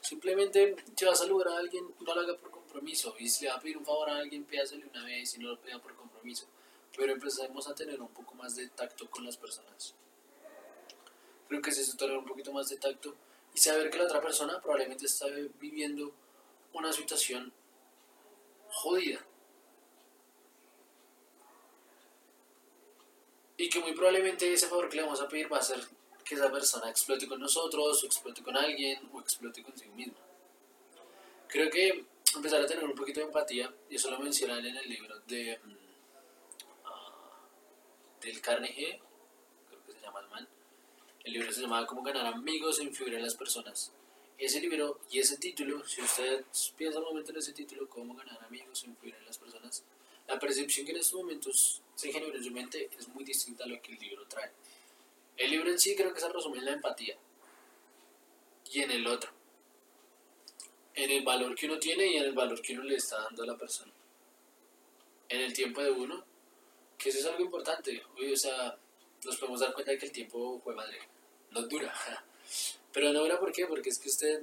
Simplemente, 0.00 0.76
si 0.94 1.04
va 1.04 1.12
a 1.12 1.16
saludar 1.16 1.48
a 1.48 1.58
alguien, 1.58 1.84
no 2.00 2.14
lo 2.14 2.20
haga 2.20 2.36
por 2.36 2.50
compromiso. 2.76 3.14
Y 3.18 3.28
si 3.28 3.44
le 3.44 3.50
va 3.50 3.56
a 3.56 3.60
pedir 3.60 3.78
un 3.78 3.84
favor 3.84 4.10
a 4.10 4.18
alguien, 4.18 4.44
pídaselo 4.44 4.86
una 4.88 5.04
vez 5.04 5.34
y 5.34 5.38
no 5.38 5.48
lo 5.48 5.60
pida 5.60 5.78
por 5.78 5.94
compromiso. 5.94 6.46
Pero 6.96 7.12
empecemos 7.12 7.66
a 7.68 7.74
tener 7.74 8.00
un 8.00 8.08
poco 8.08 8.34
más 8.34 8.56
de 8.56 8.68
tacto 8.68 9.08
con 9.10 9.24
las 9.24 9.36
personas. 9.36 9.94
Creo 11.48 11.62
que 11.62 11.70
es 11.70 11.78
eso, 11.78 11.96
tener 11.96 12.16
un 12.16 12.24
poquito 12.24 12.52
más 12.52 12.68
de 12.68 12.76
tacto 12.76 13.14
y 13.54 13.58
saber 13.58 13.90
que 13.90 13.98
la 13.98 14.04
otra 14.04 14.20
persona 14.20 14.60
probablemente 14.60 15.06
está 15.06 15.26
viviendo 15.60 16.12
una 16.72 16.92
situación 16.92 17.52
jodida 18.68 19.24
Y 23.58 23.70
que 23.70 23.80
muy 23.80 23.92
probablemente 23.92 24.52
ese 24.52 24.66
favor 24.66 24.90
que 24.90 24.96
le 24.96 25.02
vamos 25.04 25.20
a 25.22 25.28
pedir 25.28 25.50
va 25.50 25.56
a 25.56 25.62
ser 25.62 25.80
que 26.26 26.34
esa 26.34 26.52
persona 26.52 26.90
explote 26.90 27.26
con 27.26 27.40
nosotros, 27.40 28.02
o 28.02 28.06
explote 28.06 28.42
con 28.42 28.54
alguien, 28.54 29.08
o 29.14 29.20
explote 29.20 29.62
consigo 29.62 29.94
misma. 29.94 30.18
Creo 31.48 31.70
que 31.70 32.04
empezar 32.36 32.60
a 32.60 32.66
tener 32.66 32.84
un 32.84 32.94
poquito 32.94 33.20
de 33.20 33.26
empatía, 33.26 33.72
y 33.90 33.96
eso 33.96 34.10
lo 34.10 34.18
mencionan 34.18 34.64
en 34.64 34.76
el 34.76 34.88
libro 34.88 35.18
de 35.26 35.58
ah, 36.84 37.40
del 38.20 38.40
Carnegie, 38.40 39.00
creo 39.68 39.84
que 39.84 39.92
se 39.92 40.00
llama 40.00 40.20
el 40.20 40.28
man. 40.28 40.48
El 41.24 41.32
libro 41.32 41.52
se 41.52 41.60
llama 41.60 41.86
Cómo 41.86 42.02
ganar 42.02 42.26
amigos 42.26 42.78
e 42.78 42.84
influir 42.84 43.14
en 43.14 43.22
las 43.22 43.34
personas. 43.34 43.92
Ese 44.38 44.60
libro 44.60 45.00
y 45.10 45.18
ese 45.18 45.38
título, 45.38 45.86
si 45.86 46.02
ustedes 46.02 46.74
piensan 46.76 47.02
un 47.02 47.08
momento 47.08 47.32
en 47.32 47.38
ese 47.38 47.52
título, 47.52 47.88
Cómo 47.88 48.14
ganar 48.14 48.44
amigos 48.44 48.84
e 48.84 48.88
influir 48.88 49.14
en 49.14 49.24
las 49.24 49.38
personas, 49.38 49.82
la 50.28 50.38
percepción 50.38 50.84
que 50.84 50.92
en 50.92 50.98
estos 50.98 51.14
momentos 51.14 51.82
se 51.94 52.12
genera 52.12 52.36
en 52.36 52.44
su 52.44 52.50
mente 52.50 52.90
es 52.98 53.08
muy 53.08 53.24
distinta 53.24 53.64
a 53.64 53.66
lo 53.66 53.80
que 53.80 53.92
el 53.92 53.98
libro 53.98 54.26
trae. 54.26 54.50
El 55.36 55.50
libro 55.50 55.70
en 55.70 55.78
sí 55.78 55.94
creo 55.94 56.12
que 56.12 56.20
se 56.20 56.28
resume 56.28 56.58
en 56.58 56.64
la 56.64 56.72
empatía 56.72 57.16
y 58.72 58.80
en 58.80 58.90
el 58.90 59.06
otro, 59.06 59.30
en 60.96 61.10
el 61.10 61.22
valor 61.22 61.54
que 61.54 61.66
uno 61.66 61.78
tiene 61.78 62.06
y 62.06 62.16
en 62.16 62.24
el 62.24 62.32
valor 62.32 62.60
que 62.60 62.72
uno 62.72 62.82
le 62.82 62.96
está 62.96 63.20
dando 63.20 63.42
a 63.42 63.46
la 63.46 63.56
persona. 63.56 63.92
En 65.28 65.40
el 65.42 65.52
tiempo 65.52 65.82
de 65.82 65.90
uno, 65.90 66.24
que 66.98 67.10
eso 67.10 67.18
es 67.18 67.26
algo 67.26 67.44
importante. 67.44 68.02
o 68.32 68.36
sea, 68.36 68.76
nos 69.24 69.36
podemos 69.36 69.60
dar 69.60 69.74
cuenta 69.74 69.92
de 69.92 69.98
que 69.98 70.06
el 70.06 70.12
tiempo 70.12 70.60
fue 70.64 70.74
madre, 70.74 70.98
no 71.50 71.62
dura. 71.62 71.94
Pero 72.92 73.12
no 73.12 73.20
dura 73.20 73.38
¿por 73.38 73.52
qué? 73.52 73.66
Porque 73.66 73.90
es 73.90 73.98
que 73.98 74.08
usted 74.08 74.42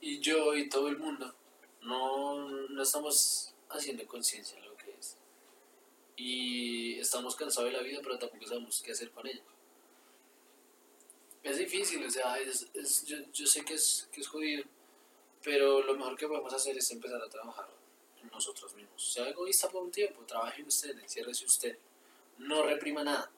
y 0.00 0.18
yo 0.20 0.54
y 0.54 0.68
todo 0.68 0.88
el 0.88 0.98
mundo 0.98 1.34
no, 1.82 2.48
no 2.48 2.82
estamos 2.82 3.54
haciendo 3.68 4.06
conciencia 4.06 4.58
en 4.58 4.64
lo 4.66 4.76
que 4.76 4.94
es. 4.98 5.16
Y 6.16 6.98
estamos 6.98 7.36
cansados 7.36 7.70
de 7.70 7.76
la 7.76 7.82
vida, 7.82 8.00
pero 8.02 8.18
tampoco 8.18 8.46
sabemos 8.46 8.80
qué 8.82 8.92
hacer 8.92 9.10
con 9.10 9.26
ella. 9.26 9.42
Es 11.42 11.58
difícil, 11.58 12.04
o 12.04 12.10
sea, 12.10 12.38
es, 12.38 12.66
es, 12.72 13.04
yo, 13.04 13.18
yo, 13.32 13.46
sé 13.46 13.64
que 13.64 13.74
es, 13.74 14.08
que 14.12 14.20
es 14.22 14.28
jodido, 14.28 14.64
pero 15.44 15.82
lo 15.82 15.94
mejor 15.94 16.16
que 16.16 16.26
podemos 16.26 16.52
hacer 16.54 16.76
es 16.78 16.90
empezar 16.90 17.22
a 17.22 17.28
trabajar 17.28 17.68
en 18.22 18.28
nosotros 18.30 18.74
mismos. 18.74 19.12
Sea 19.12 19.28
egoísta 19.28 19.68
por 19.68 19.82
un 19.82 19.90
tiempo, 19.90 20.24
trabaje 20.24 20.62
usted, 20.62 20.98
enciérrese 20.98 21.44
usted, 21.44 21.78
no 22.38 22.62
reprima 22.62 23.04
nada. 23.04 23.30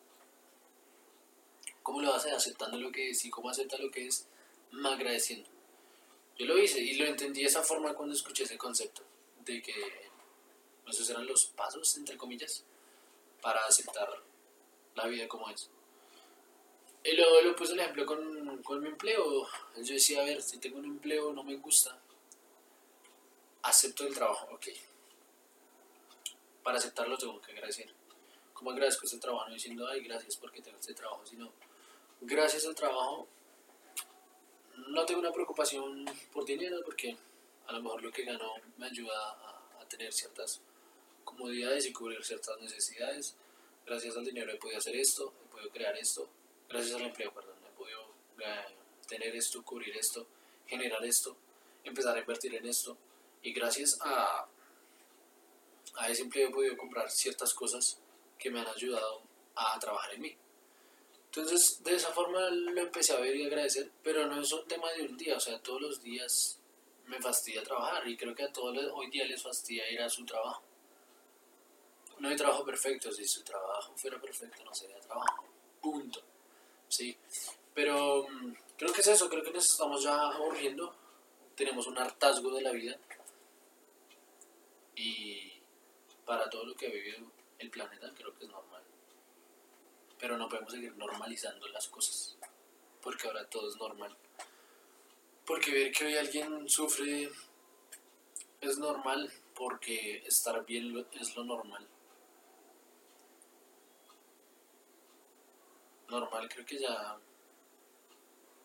¿Cómo 1.82 2.00
lo 2.00 2.14
hace? 2.14 2.30
Aceptando 2.30 2.78
lo 2.78 2.92
que 2.92 3.10
es 3.10 3.24
y 3.24 3.30
cómo 3.30 3.50
acepta 3.50 3.76
lo 3.78 3.90
que 3.90 4.06
es, 4.06 4.28
agradeciendo. 4.84 5.50
Yo 6.38 6.46
lo 6.46 6.56
hice 6.58 6.80
y 6.80 6.94
lo 6.94 7.06
entendí 7.06 7.40
de 7.40 7.48
esa 7.48 7.62
forma 7.62 7.94
cuando 7.94 8.14
escuché 8.14 8.44
ese 8.44 8.56
concepto, 8.56 9.02
de 9.44 9.60
que 9.60 9.74
esos 10.86 11.10
eran 11.10 11.26
los 11.26 11.46
pasos, 11.46 11.96
entre 11.96 12.16
comillas, 12.16 12.64
para 13.42 13.64
aceptar 13.64 14.08
la 14.94 15.06
vida 15.08 15.26
como 15.26 15.50
es. 15.50 15.70
Y 17.06 17.14
luego 17.14 17.40
lo 17.40 17.54
puse 17.54 17.74
el 17.74 17.80
ejemplo 17.80 18.04
con, 18.04 18.62
con 18.64 18.82
mi 18.82 18.88
empleo. 18.88 19.46
Yo 19.76 19.94
decía, 19.94 20.22
a 20.22 20.24
ver, 20.24 20.42
si 20.42 20.58
tengo 20.58 20.78
un 20.78 20.86
empleo, 20.86 21.32
no 21.32 21.44
me 21.44 21.54
gusta, 21.56 21.96
acepto 23.62 24.04
el 24.06 24.14
trabajo, 24.14 24.48
ok. 24.52 24.66
Para 26.64 26.78
aceptarlo 26.78 27.16
tengo 27.16 27.40
que 27.40 27.52
agradecer. 27.52 27.94
¿Cómo 28.52 28.72
agradezco 28.72 29.06
este 29.06 29.18
trabajo? 29.18 29.46
No 29.46 29.54
diciendo, 29.54 29.86
ay, 29.86 30.00
gracias 30.00 30.36
porque 30.36 30.60
tengo 30.60 30.78
este 30.78 30.94
trabajo, 30.94 31.24
sino, 31.24 31.52
gracias 32.22 32.66
al 32.66 32.74
trabajo, 32.74 33.28
no 34.88 35.06
tengo 35.06 35.20
una 35.20 35.32
preocupación 35.32 36.04
por 36.32 36.44
dinero 36.44 36.80
porque 36.84 37.16
a 37.68 37.72
lo 37.72 37.82
mejor 37.82 38.02
lo 38.02 38.10
que 38.10 38.24
gano 38.24 38.52
me 38.78 38.86
ayuda 38.86 39.14
a 39.80 39.86
tener 39.88 40.12
ciertas 40.12 40.60
comodidades 41.22 41.86
y 41.86 41.92
cubrir 41.92 42.24
ciertas 42.24 42.60
necesidades. 42.60 43.36
Gracias 43.84 44.16
al 44.16 44.24
dinero 44.24 44.50
he 44.50 44.56
podido 44.56 44.78
hacer 44.78 44.96
esto, 44.96 45.32
he 45.44 45.52
podido 45.52 45.70
crear 45.70 45.96
esto. 45.96 46.28
Gracias 46.68 46.94
al 46.96 47.02
empleo, 47.02 47.32
perdón, 47.32 47.56
he 47.66 47.76
podido 47.76 48.00
eh, 48.38 48.74
tener 49.06 49.34
esto, 49.36 49.62
cubrir 49.64 49.96
esto, 49.96 50.26
generar 50.66 51.04
esto, 51.04 51.36
empezar 51.84 52.16
a 52.16 52.20
invertir 52.20 52.54
en 52.54 52.66
esto. 52.66 52.96
Y 53.42 53.52
gracias 53.52 53.98
a, 54.00 54.46
a 55.96 56.10
ese 56.10 56.22
empleo 56.22 56.48
he 56.48 56.52
podido 56.52 56.76
comprar 56.76 57.10
ciertas 57.10 57.54
cosas 57.54 57.98
que 58.38 58.50
me 58.50 58.60
han 58.60 58.66
ayudado 58.66 59.22
a 59.54 59.78
trabajar 59.78 60.14
en 60.14 60.22
mí. 60.22 60.36
Entonces, 61.26 61.82
de 61.82 61.94
esa 61.94 62.12
forma 62.12 62.48
lo 62.50 62.80
empecé 62.80 63.12
a 63.12 63.20
ver 63.20 63.36
y 63.36 63.44
agradecer, 63.44 63.90
pero 64.02 64.26
no 64.26 64.40
es 64.40 64.52
un 64.52 64.66
tema 64.66 64.90
de 64.92 65.02
un 65.02 65.16
día, 65.16 65.36
o 65.36 65.40
sea, 65.40 65.60
todos 65.60 65.82
los 65.82 66.02
días 66.02 66.58
me 67.06 67.20
fastidia 67.20 67.62
trabajar 67.62 68.06
y 68.08 68.16
creo 68.16 68.34
que 68.34 68.44
a 68.44 68.52
todos 68.52 68.76
hoy 68.94 69.10
día 69.10 69.24
les 69.26 69.42
fastidia 69.42 69.90
ir 69.90 70.00
a 70.00 70.08
su 70.08 70.24
trabajo. 70.24 70.62
No 72.18 72.28
hay 72.28 72.36
trabajo 72.36 72.64
perfecto, 72.64 73.12
si 73.12 73.26
su 73.26 73.44
trabajo 73.44 73.92
fuera 73.96 74.18
perfecto 74.20 74.64
no 74.64 74.74
sería 74.74 74.98
trabajo. 74.98 75.44
Punto. 75.80 76.22
Sí. 76.88 77.16
Pero 77.74 78.26
mm, 78.28 78.54
creo 78.78 78.92
que 78.92 79.00
es 79.00 79.06
eso, 79.06 79.28
creo 79.28 79.42
que 79.42 79.50
nos 79.50 79.70
estamos 79.70 80.02
ya 80.02 80.28
aburriendo. 80.28 80.94
Tenemos 81.54 81.86
un 81.86 81.98
hartazgo 81.98 82.50
de 82.54 82.62
la 82.62 82.72
vida. 82.72 82.96
Y 84.94 85.52
para 86.24 86.48
todo 86.48 86.64
lo 86.64 86.74
que 86.74 86.86
ha 86.86 86.90
vivido 86.90 87.18
el 87.58 87.70
planeta 87.70 88.12
creo 88.14 88.36
que 88.36 88.44
es 88.44 88.50
normal. 88.50 88.82
Pero 90.18 90.38
no 90.38 90.48
podemos 90.48 90.72
seguir 90.72 90.96
normalizando 90.96 91.68
las 91.68 91.88
cosas. 91.88 92.36
Porque 93.02 93.26
ahora 93.26 93.44
todo 93.46 93.68
es 93.68 93.76
normal. 93.76 94.16
Porque 95.44 95.70
ver 95.70 95.92
que 95.92 96.06
hoy 96.06 96.16
alguien 96.16 96.68
sufre 96.68 97.30
es 98.60 98.78
normal. 98.78 99.30
Porque 99.54 100.18
estar 100.26 100.64
bien 100.64 101.06
es 101.12 101.36
lo 101.36 101.44
normal. 101.44 101.86
Normal, 106.08 106.48
creo 106.48 106.64
que 106.64 106.78
ya 106.78 107.18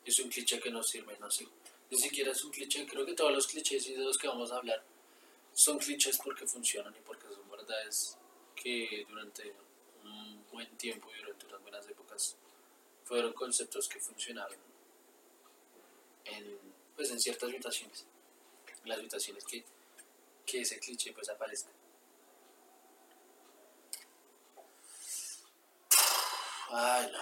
es 0.06 0.20
un 0.20 0.30
cliché 0.30 0.60
que 0.60 0.72
no 0.72 0.84
sirve, 0.84 1.18
no 1.20 1.30
sé. 1.30 1.48
Ni 1.90 1.98
siquiera 1.98 2.32
es 2.32 2.44
un 2.44 2.52
cliché, 2.52 2.86
creo 2.86 3.06
que 3.06 3.14
todos 3.14 3.32
los 3.32 3.48
clichés 3.48 3.88
y 3.88 3.94
de 3.94 4.04
los 4.04 4.18
que 4.18 4.28
vamos 4.28 4.52
a 4.52 4.58
hablar 4.58 4.84
son 5.54 5.78
clichés 5.78 6.18
porque 6.24 6.48
funcionan 6.48 6.96
y 6.96 7.00
porque 7.00 7.28
son 7.28 7.50
verdades 7.50 8.18
que 8.56 9.06
durante 9.10 9.54
un 10.04 10.46
buen 10.52 10.70
tiempo 10.78 11.10
y 11.14 11.22
durante 11.22 11.46
unas 11.48 11.62
buenas 11.62 11.88
épocas 11.90 12.36
fueron 13.04 13.34
conceptos 13.34 13.90
que 13.90 14.00
funcionaron 14.00 14.58
en, 16.26 16.58
pues 16.96 17.12
en 17.12 17.20
ciertas 17.20 17.50
situaciones, 17.50 18.06
en 18.84 18.90
las 18.90 19.00
situaciones 19.00 19.44
que, 19.44 19.64
que 20.46 20.62
ese 20.62 20.80
cliché 20.80 21.12
pues 21.12 21.30
aparezca. 21.30 21.70
Ay, 26.74 27.12
no. 27.12 27.20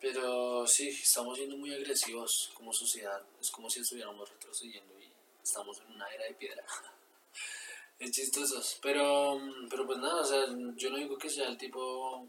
Pero 0.00 0.66
sí, 0.66 0.88
estamos 0.88 1.36
siendo 1.36 1.58
muy 1.58 1.74
agresivos 1.74 2.50
como 2.54 2.72
sociedad. 2.72 3.22
Es 3.38 3.50
como 3.50 3.68
si 3.68 3.80
estuviéramos 3.80 4.30
retrocediendo 4.30 4.98
y 4.98 5.12
estamos 5.42 5.78
en 5.80 5.94
una 5.94 6.08
era 6.08 6.24
de 6.24 6.34
piedra. 6.34 6.64
es 7.98 8.10
chistoso. 8.10 8.62
Pero, 8.80 9.38
pero 9.68 9.86
pues 9.86 9.98
nada, 9.98 10.22
o 10.22 10.24
sea, 10.24 10.46
yo 10.76 10.90
no 10.90 10.96
digo 10.96 11.18
que 11.18 11.28
sea 11.28 11.48
el 11.48 11.58
tipo 11.58 12.26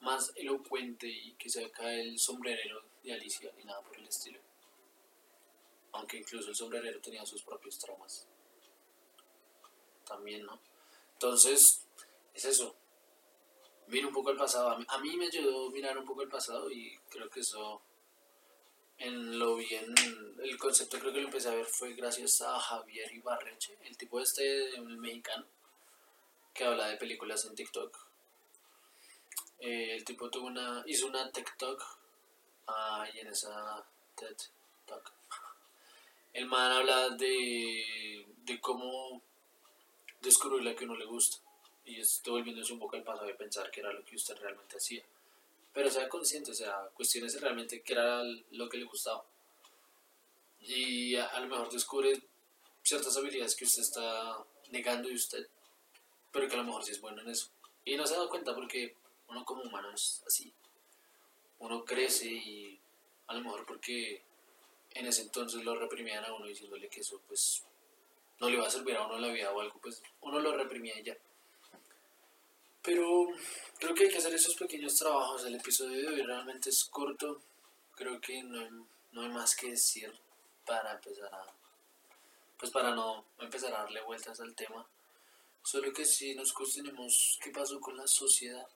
más 0.00 0.32
elocuente 0.34 1.06
y 1.06 1.34
que 1.34 1.48
saca 1.48 1.92
el 1.92 2.18
sombrerero 2.18 2.82
de 3.04 3.12
Alicia 3.12 3.52
ni 3.56 3.64
nada 3.64 3.82
por 3.82 3.96
el 3.98 4.08
estilo. 4.08 4.40
Aunque 5.92 6.18
incluso 6.18 6.48
el 6.48 6.56
sombrerero 6.56 7.00
tenía 7.00 7.24
sus 7.24 7.42
propios 7.42 7.78
traumas. 7.78 8.26
También, 10.04 10.44
¿no? 10.44 10.58
Entonces, 11.12 11.86
es 12.34 12.44
eso. 12.44 12.79
Mira 13.90 14.06
un 14.06 14.14
poco 14.14 14.30
el 14.30 14.36
pasado. 14.36 14.78
A 14.86 14.98
mí, 14.98 15.16
me 15.16 15.26
ayudó 15.26 15.68
mirar 15.70 15.98
un 15.98 16.04
poco 16.04 16.22
el 16.22 16.28
pasado 16.28 16.70
y 16.70 16.96
creo 17.08 17.28
que 17.28 17.40
eso, 17.40 17.82
en 18.98 19.38
lo 19.38 19.56
bien, 19.56 19.94
el 20.42 20.56
concepto 20.58 20.98
creo 20.98 21.12
que 21.12 21.20
lo 21.20 21.26
empecé 21.26 21.48
a 21.48 21.54
ver 21.54 21.66
fue 21.66 21.94
gracias 21.94 22.40
a 22.42 22.58
Javier 22.58 23.12
Ibarreche, 23.12 23.76
el 23.84 23.96
tipo 23.96 24.20
este, 24.20 24.76
el 24.76 24.96
mexicano, 24.98 25.44
que 26.54 26.64
habla 26.64 26.86
de 26.88 26.98
películas 26.98 27.44
en 27.46 27.56
TikTok. 27.56 27.96
Eh, 29.58 29.96
el 29.96 30.04
tipo 30.04 30.30
tuvo 30.30 30.46
una, 30.46 30.84
hizo 30.86 31.06
una 31.06 31.30
TikTok 31.30 31.82
ahí 32.66 33.18
en 33.18 33.26
esa 33.26 33.84
TED 34.14 34.36
Talk. 34.86 35.12
El 36.32 36.46
man 36.46 36.70
habla 36.70 37.10
de, 37.10 38.24
de 38.44 38.60
cómo 38.60 39.20
descubrir 40.20 40.62
la 40.62 40.76
que 40.76 40.84
uno 40.84 40.96
le 40.96 41.06
gusta. 41.06 41.49
Y 41.90 41.98
estoy 41.98 42.34
volviéndose 42.34 42.72
un 42.72 42.78
poco 42.78 42.94
el 42.94 43.02
paso 43.02 43.24
de 43.24 43.34
pensar 43.34 43.68
que 43.68 43.80
era 43.80 43.92
lo 43.92 44.04
que 44.04 44.14
usted 44.14 44.36
realmente 44.36 44.76
hacía. 44.76 45.02
Pero 45.72 45.90
sea 45.90 46.08
consciente, 46.08 46.52
o 46.52 46.54
sea, 46.54 46.88
cuestiones 46.94 47.40
realmente 47.40 47.82
qué 47.82 47.94
era 47.94 48.22
lo 48.52 48.68
que 48.68 48.78
le 48.78 48.84
gustaba. 48.84 49.24
Y 50.60 51.16
a, 51.16 51.40
lo 51.40 51.48
mejor 51.48 51.68
descubre 51.68 52.22
ciertas 52.84 53.16
habilidades 53.16 53.56
que 53.56 53.64
usted 53.64 53.82
está 53.82 54.38
negando 54.70 55.08
de 55.08 55.16
usted, 55.16 55.48
pero 56.30 56.46
que 56.46 56.54
a 56.54 56.58
lo 56.58 56.64
mejor 56.64 56.84
sí 56.84 56.92
es 56.92 57.00
bueno 57.00 57.22
en 57.22 57.30
eso. 57.30 57.48
Y 57.84 57.96
no 57.96 58.06
se 58.06 58.14
ha 58.14 58.18
dado 58.18 58.30
cuenta 58.30 58.54
porque 58.54 58.94
uno 59.28 59.44
como 59.44 59.62
humano 59.62 59.92
es 59.92 60.22
así. 60.28 60.52
Uno 61.58 61.84
crece 61.84 62.26
y 62.28 62.78
a 63.26 63.34
lo 63.34 63.40
mejor 63.40 63.66
porque 63.66 64.22
en 64.92 65.06
ese 65.06 65.22
entonces 65.22 65.64
lo 65.64 65.74
reprimían 65.74 66.24
a 66.24 66.34
uno 66.34 66.46
diciéndole 66.46 66.88
que 66.88 67.00
eso 67.00 67.20
pues 67.26 67.64
no 68.38 68.48
le 68.48 68.58
va 68.58 68.68
a 68.68 68.70
servir 68.70 68.94
a 68.94 69.06
uno 69.06 69.18
la 69.18 69.32
vida 69.32 69.50
o 69.50 69.60
algo, 69.60 69.80
pues 69.80 70.00
uno 70.20 70.38
lo 70.38 70.56
reprimía 70.56 70.96
y 70.96 71.02
ya. 71.02 71.16
Pero 72.82 73.28
creo 73.78 73.94
que 73.94 74.04
hay 74.04 74.10
que 74.10 74.18
hacer 74.18 74.34
esos 74.34 74.54
pequeños 74.56 74.94
trabajos. 74.96 75.44
El 75.44 75.56
episodio 75.56 76.00
de 76.00 76.08
hoy 76.08 76.22
realmente 76.22 76.70
es 76.70 76.84
corto. 76.84 77.42
Creo 77.94 78.20
que 78.20 78.42
no 78.42 78.60
hay, 78.60 78.70
no 79.12 79.22
hay 79.22 79.28
más 79.28 79.54
que 79.54 79.70
decir 79.70 80.12
para 80.66 80.92
empezar 80.92 81.32
a... 81.34 81.46
Pues 82.58 82.72
para 82.72 82.94
no 82.94 83.24
empezar 83.38 83.74
a 83.74 83.82
darle 83.82 84.02
vueltas 84.02 84.40
al 84.40 84.54
tema. 84.54 84.86
Solo 85.62 85.92
que 85.92 86.04
si 86.04 86.34
nos 86.34 86.52
cuestionemos 86.52 87.38
qué 87.42 87.50
pasó 87.50 87.78
con 87.80 87.96
la 87.96 88.06
sociedad, 88.06 88.66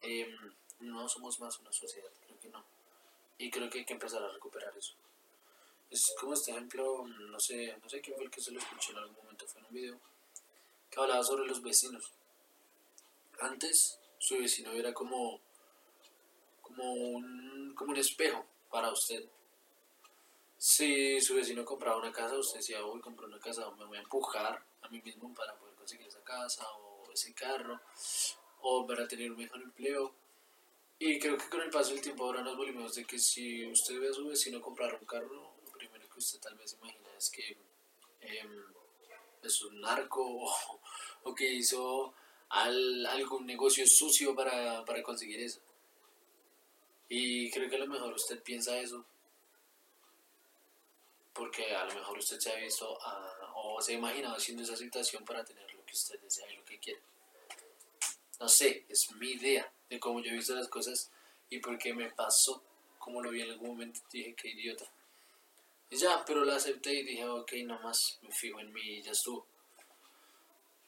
em, 0.00 0.34
no 0.80 1.08
somos 1.08 1.38
más 1.40 1.58
una 1.60 1.72
sociedad, 1.72 2.10
creo 2.24 2.40
que 2.40 2.48
no. 2.48 2.64
Y 3.38 3.50
creo 3.50 3.68
que 3.68 3.80
hay 3.80 3.84
que 3.84 3.92
empezar 3.92 4.22
a 4.22 4.32
recuperar 4.32 4.76
eso. 4.76 4.94
Es 5.90 6.14
como 6.18 6.34
este 6.34 6.52
ejemplo, 6.52 7.06
no 7.06 7.40
sé, 7.40 7.76
no 7.82 7.88
sé 7.88 8.00
quién 8.00 8.16
fue 8.16 8.24
el 8.24 8.30
que 8.30 8.40
se 8.40 8.50
lo 8.52 8.60
escuché 8.60 8.92
en 8.92 8.98
algún 8.98 9.16
momento, 9.16 9.46
fue 9.46 9.60
en 9.60 9.66
un 9.66 9.74
video, 9.74 10.00
que 10.90 11.00
hablaba 11.00 11.22
sobre 11.22 11.46
los 11.46 11.62
vecinos. 11.62 12.12
Antes 13.40 13.98
su 14.18 14.38
vecino 14.38 14.72
era 14.72 14.92
como, 14.92 15.40
como, 16.62 16.92
un, 16.92 17.74
como 17.74 17.92
un 17.92 17.96
espejo 17.96 18.44
para 18.70 18.90
usted. 18.90 19.24
Si 20.56 21.20
su 21.20 21.34
vecino 21.34 21.64
compraba 21.64 21.98
una 21.98 22.12
casa, 22.12 22.36
usted 22.36 22.58
decía, 22.58 22.82
voy 22.82 22.98
a 22.98 23.02
comprar 23.02 23.28
una 23.28 23.40
casa, 23.40 23.70
me 23.72 23.84
voy 23.86 23.98
a 23.98 24.02
empujar 24.02 24.62
a 24.82 24.88
mí 24.88 25.00
mismo 25.00 25.34
para 25.34 25.56
poder 25.56 25.74
conseguir 25.74 26.06
esa 26.06 26.22
casa 26.22 26.66
o 26.72 27.10
ese 27.12 27.32
carro, 27.32 27.80
o 28.60 28.86
para 28.86 29.08
tener 29.08 29.30
un 29.30 29.38
mejor 29.38 29.62
empleo. 29.62 30.14
Y 30.98 31.18
creo 31.18 31.38
que 31.38 31.48
con 31.48 31.62
el 31.62 31.70
paso 31.70 31.92
del 31.92 32.02
tiempo 32.02 32.24
ahora 32.24 32.42
nos 32.42 32.56
volvimos 32.58 32.94
de 32.94 33.06
que 33.06 33.18
si 33.18 33.66
usted 33.66 33.98
ve 33.98 34.10
a 34.10 34.12
su 34.12 34.26
vecino 34.26 34.60
comprar 34.60 34.94
un 34.94 35.06
carro, 35.06 35.60
usted 36.20 36.38
tal 36.38 36.54
vez 36.54 36.74
imagina 36.74 37.08
es 37.16 37.30
que 37.30 37.56
em, 38.20 38.64
es 39.42 39.62
un 39.62 39.80
narco 39.80 40.22
o, 41.24 41.34
que 41.34 41.50
hizo 41.50 42.12
algún 42.50 43.46
negocio 43.46 43.84
sucio 43.86 44.34
para, 44.34 44.84
conseguir 45.02 45.40
eso. 45.40 45.60
Y 47.08 47.50
creo 47.50 47.68
que 47.68 47.76
a 47.76 47.80
lo 47.80 47.86
mejor 47.86 48.12
usted 48.12 48.42
piensa 48.42 48.78
eso 48.78 49.04
porque 51.32 51.74
a 51.74 51.84
lo 51.84 51.94
mejor 51.94 52.18
usted 52.18 52.38
se 52.38 52.52
ha 52.52 52.56
visto 52.56 52.98
o 53.54 53.80
se 53.80 53.92
ha 53.92 53.98
imaginado 53.98 54.36
haciendo 54.36 54.62
esa 54.62 54.76
situación 54.76 55.24
para 55.24 55.44
tener 55.44 55.72
lo 55.72 55.84
que 55.86 55.92
usted 55.92 56.20
desea 56.20 56.50
y 56.52 56.56
lo 56.56 56.64
que 56.64 56.78
quiere. 56.78 57.00
No 58.38 58.48
sé, 58.48 58.84
es 58.88 59.10
mi 59.12 59.32
idea 59.32 59.72
de 59.88 59.98
cómo 59.98 60.20
yo 60.20 60.30
he 60.30 60.34
visto 60.34 60.54
las 60.54 60.68
cosas 60.68 61.10
y 61.48 61.58
por 61.58 61.78
qué 61.78 61.94
me 61.94 62.10
pasó, 62.10 62.62
como 62.98 63.22
lo 63.22 63.30
vi 63.30 63.42
en 63.42 63.50
algún 63.50 63.70
momento, 63.70 64.00
dije 64.12 64.34
que 64.34 64.50
idiota. 64.50 64.90
Y 65.90 65.96
ya, 65.96 66.24
pero 66.24 66.44
la 66.44 66.56
acepté 66.56 66.94
y 66.94 67.02
dije, 67.02 67.26
ok, 67.26 67.52
nomás 67.64 68.18
me 68.22 68.32
fijo 68.32 68.60
en 68.60 68.72
mí 68.72 68.80
y 68.80 69.02
ya 69.02 69.12
estuvo. 69.12 69.46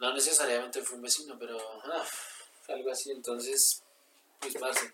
No 0.03 0.12
necesariamente 0.12 0.83
fue 0.83 0.97
un 0.97 1.03
vecino, 1.03 1.38
pero 1.38 1.57
ah, 1.85 2.05
algo 2.71 2.91
así. 2.91 3.12
Entonces, 3.12 3.85
pues 4.41 4.57
parce, 4.57 4.93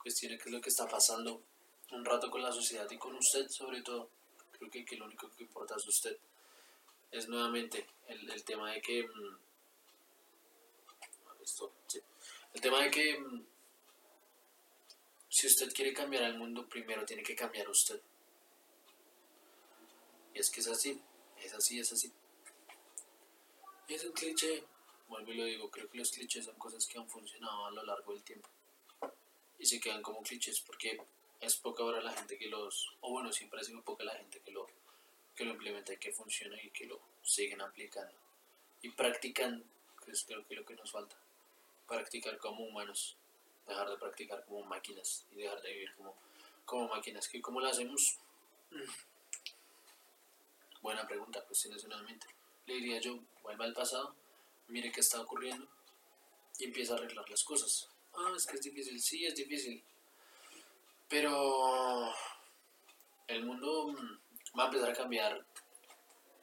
cuestione 0.00 0.38
qué 0.38 0.44
es 0.44 0.52
lo 0.52 0.60
que 0.60 0.68
está 0.68 0.86
pasando 0.86 1.42
un 1.90 2.04
rato 2.04 2.30
con 2.30 2.40
la 2.40 2.52
sociedad 2.52 2.88
y 2.88 2.96
con 2.98 3.16
usted 3.16 3.48
sobre 3.48 3.82
todo. 3.82 4.10
Creo 4.52 4.70
que, 4.70 4.84
que 4.84 4.94
lo 4.94 5.06
único 5.06 5.28
que 5.28 5.42
importa 5.42 5.74
es 5.74 5.88
usted. 5.88 6.16
Es 7.10 7.28
nuevamente 7.28 7.84
el, 8.06 8.30
el 8.30 8.44
tema 8.44 8.70
de 8.70 8.80
que... 8.80 9.08
Mm, 9.08 9.38
esto. 11.42 11.72
El 12.52 12.60
tema 12.60 12.80
de 12.80 12.92
que 12.92 13.18
mm, 13.18 13.44
si 15.28 15.48
usted 15.48 15.72
quiere 15.74 15.92
cambiar 15.92 16.22
el 16.22 16.38
mundo, 16.38 16.68
primero 16.68 17.04
tiene 17.04 17.24
que 17.24 17.34
cambiar 17.34 17.68
usted. 17.68 18.00
Y 20.32 20.38
es 20.38 20.48
que 20.48 20.60
es 20.60 20.68
así, 20.68 21.02
es 21.42 21.52
así, 21.54 21.80
es 21.80 21.92
así. 21.92 22.12
Es 23.86 24.02
un 24.04 24.12
cliché, 24.12 24.64
vuelvo 25.08 25.32
y 25.32 25.34
lo 25.36 25.44
digo, 25.44 25.70
creo 25.70 25.90
que 25.90 25.98
los 25.98 26.10
clichés 26.10 26.46
son 26.46 26.56
cosas 26.56 26.86
que 26.86 26.98
han 26.98 27.08
funcionado 27.08 27.66
a 27.66 27.70
lo 27.70 27.82
largo 27.84 28.14
del 28.14 28.22
tiempo. 28.22 28.48
Y 29.58 29.66
se 29.66 29.78
quedan 29.78 30.02
como 30.02 30.22
clichés 30.22 30.60
porque 30.60 31.00
es 31.40 31.56
poca 31.56 31.82
ahora 31.82 32.00
la 32.00 32.12
gente 32.12 32.38
que 32.38 32.48
los, 32.48 32.94
o 33.02 33.10
bueno, 33.10 33.30
siempre 33.30 33.60
ha 33.60 33.64
sido 33.64 33.82
poca 33.82 34.04
la 34.04 34.14
gente 34.14 34.40
que 34.40 34.50
lo, 34.50 34.66
que 35.36 35.44
lo 35.44 35.50
implementa 35.50 35.92
y 35.92 35.98
que 35.98 36.12
funciona 36.12 36.56
y 36.62 36.70
que 36.70 36.86
lo 36.86 36.98
siguen 37.22 37.60
aplicando. 37.60 38.14
Y 38.80 38.88
practican, 38.88 39.62
que 40.02 40.12
es 40.12 40.24
creo 40.24 40.46
que 40.46 40.54
lo 40.54 40.64
que 40.64 40.74
nos 40.74 40.90
falta. 40.90 41.16
Practicar 41.86 42.38
como 42.38 42.64
humanos, 42.64 43.16
dejar 43.66 43.90
de 43.90 43.98
practicar 43.98 44.44
como 44.46 44.62
máquinas 44.64 45.26
y 45.30 45.36
dejar 45.36 45.60
de 45.60 45.72
vivir 45.72 45.94
como, 45.94 46.16
como 46.64 46.88
máquinas. 46.88 47.28
que 47.28 47.42
¿Cómo 47.42 47.60
lo 47.60 47.68
hacemos? 47.68 48.18
Buena 50.80 51.06
pregunta, 51.06 51.44
cuestiones 51.44 51.84
Le 52.66 52.74
diría 52.74 53.00
yo, 53.00 53.18
vuelva 53.42 53.64
al 53.64 53.74
pasado, 53.74 54.14
mire 54.68 54.90
qué 54.90 55.00
está 55.00 55.20
ocurriendo 55.20 55.68
y 56.58 56.64
empieza 56.64 56.94
a 56.94 56.96
arreglar 56.96 57.28
las 57.28 57.44
cosas. 57.44 57.88
Ah, 58.14 58.32
es 58.36 58.46
que 58.46 58.56
es 58.56 58.62
difícil, 58.62 59.00
sí, 59.00 59.26
es 59.26 59.34
difícil. 59.34 59.82
Pero 61.08 62.12
el 63.26 63.44
mundo 63.44 63.88
mm, 63.88 64.58
va 64.58 64.64
a 64.64 64.66
empezar 64.66 64.90
a 64.90 64.94
cambiar 64.94 65.44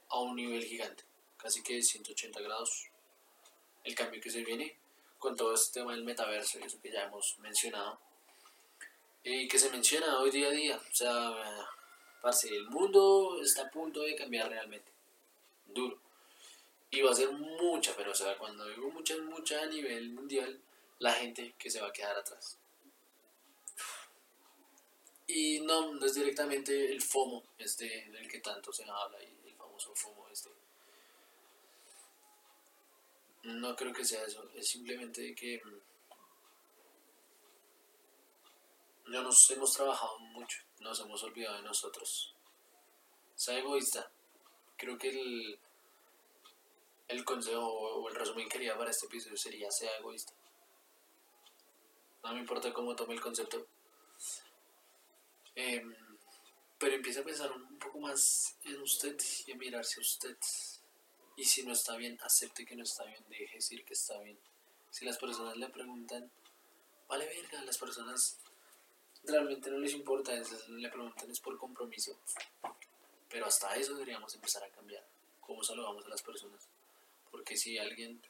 a 0.09 0.19
un 0.19 0.35
nivel 0.35 0.63
gigante, 0.63 1.03
casi 1.37 1.63
que 1.63 1.75
de 1.75 1.83
180 1.83 2.39
grados. 2.41 2.89
El 3.83 3.95
cambio 3.95 4.21
que 4.21 4.29
se 4.29 4.43
viene 4.43 4.77
con 5.17 5.35
todo 5.35 5.53
este 5.53 5.79
tema 5.79 5.93
del 5.93 6.03
metaverso 6.03 6.59
y 6.59 6.63
eso 6.63 6.79
que 6.81 6.91
ya 6.91 7.03
hemos 7.03 7.39
mencionado. 7.39 7.99
Y 9.23 9.47
que 9.47 9.57
se 9.57 9.69
menciona 9.69 10.19
hoy 10.19 10.31
día 10.31 10.47
a 10.47 10.51
día. 10.51 10.77
O 10.77 10.93
sea, 10.93 11.69
Parce, 12.21 12.47
el 12.49 12.69
mundo 12.69 13.39
está 13.41 13.63
a 13.63 13.71
punto 13.71 14.01
de 14.01 14.15
cambiar 14.15 14.49
realmente. 14.49 14.91
Duro. 15.65 15.99
Y 16.91 17.01
va 17.01 17.11
a 17.11 17.15
ser 17.15 17.31
mucha, 17.31 17.95
pero 17.95 18.11
o 18.11 18.15
sea, 18.15 18.37
cuando 18.37 18.67
digo 18.67 18.89
mucha, 18.91 19.17
mucha 19.17 19.61
a 19.61 19.65
nivel 19.65 20.11
mundial, 20.11 20.61
la 20.99 21.13
gente 21.13 21.55
que 21.57 21.71
se 21.71 21.81
va 21.81 21.87
a 21.87 21.93
quedar 21.93 22.17
atrás. 22.17 22.57
Y 25.27 25.61
no, 25.61 25.93
no 25.93 26.05
es 26.05 26.13
directamente 26.13 26.91
el 26.91 27.01
FOMO, 27.01 27.43
este 27.57 28.09
del 28.11 28.27
que 28.27 28.39
tanto 28.39 28.73
se 28.73 28.83
habla, 28.83 29.17
y 29.23 29.47
el 29.47 29.55
famoso 29.55 29.95
FOMO 29.95 30.27
este. 30.29 30.49
No 33.43 33.75
creo 33.75 33.93
que 33.93 34.05
sea 34.05 34.23
eso, 34.25 34.49
es 34.53 34.67
simplemente 34.67 35.33
que 35.33 35.61
no 39.05 39.23
nos 39.23 39.49
hemos 39.49 39.73
trabajado 39.73 40.19
mucho 40.19 40.59
nos 40.81 40.99
hemos 40.99 41.23
olvidado 41.23 41.57
de 41.57 41.63
nosotros. 41.63 42.33
Sea 43.35 43.57
egoísta. 43.59 44.11
Creo 44.77 44.97
que 44.97 45.09
el, 45.09 45.59
el 47.11 47.25
consejo 47.25 47.65
o 47.65 48.09
el 48.09 48.15
resumen 48.15 48.47
que 48.47 48.57
quería 48.57 48.77
para 48.77 48.91
este 48.91 49.05
episodio 49.05 49.37
sería 49.37 49.71
sea 49.71 49.95
egoísta. 49.97 50.33
No 52.23 52.33
me 52.33 52.39
importa 52.39 52.71
cómo 52.71 52.95
tome 52.95 53.13
el 53.13 53.21
concepto. 53.21 53.67
Em, 55.55 55.95
pero 56.77 56.95
empieza 56.95 57.21
a 57.21 57.23
pensar 57.23 57.51
un 57.51 57.77
poco 57.77 57.99
más 57.99 58.55
en 58.63 58.81
usted 58.81 59.17
y 59.45 59.51
a 59.51 59.55
mirarse 59.55 59.99
a 59.99 60.01
usted. 60.01 60.37
Y 61.35 61.43
si 61.45 61.63
no 61.63 61.73
está 61.73 61.95
bien, 61.95 62.17
acepte 62.21 62.65
que 62.65 62.75
no 62.75 62.83
está 62.83 63.03
bien, 63.05 63.23
deje 63.29 63.55
decir 63.55 63.83
que 63.83 63.93
está 63.93 64.19
bien. 64.19 64.37
Si 64.89 65.05
las 65.05 65.17
personas 65.17 65.57
le 65.57 65.69
preguntan, 65.69 66.29
vale 67.07 67.25
verga, 67.25 67.63
las 67.63 67.77
personas 67.77 68.37
realmente 69.23 69.69
no 69.69 69.77
les 69.79 69.93
importa, 69.93 70.33
le 70.69 70.89
preguntan 70.89 71.31
es 71.31 71.39
por 71.39 71.57
compromiso. 71.57 72.17
Pero 73.29 73.45
hasta 73.45 73.75
eso 73.75 73.93
deberíamos 73.93 74.33
empezar 74.35 74.63
a 74.63 74.69
cambiar, 74.69 75.05
cómo 75.39 75.63
saludamos 75.63 76.05
a 76.05 76.09
las 76.09 76.21
personas. 76.21 76.67
Porque 77.31 77.55
si 77.57 77.77
alguien, 77.77 78.21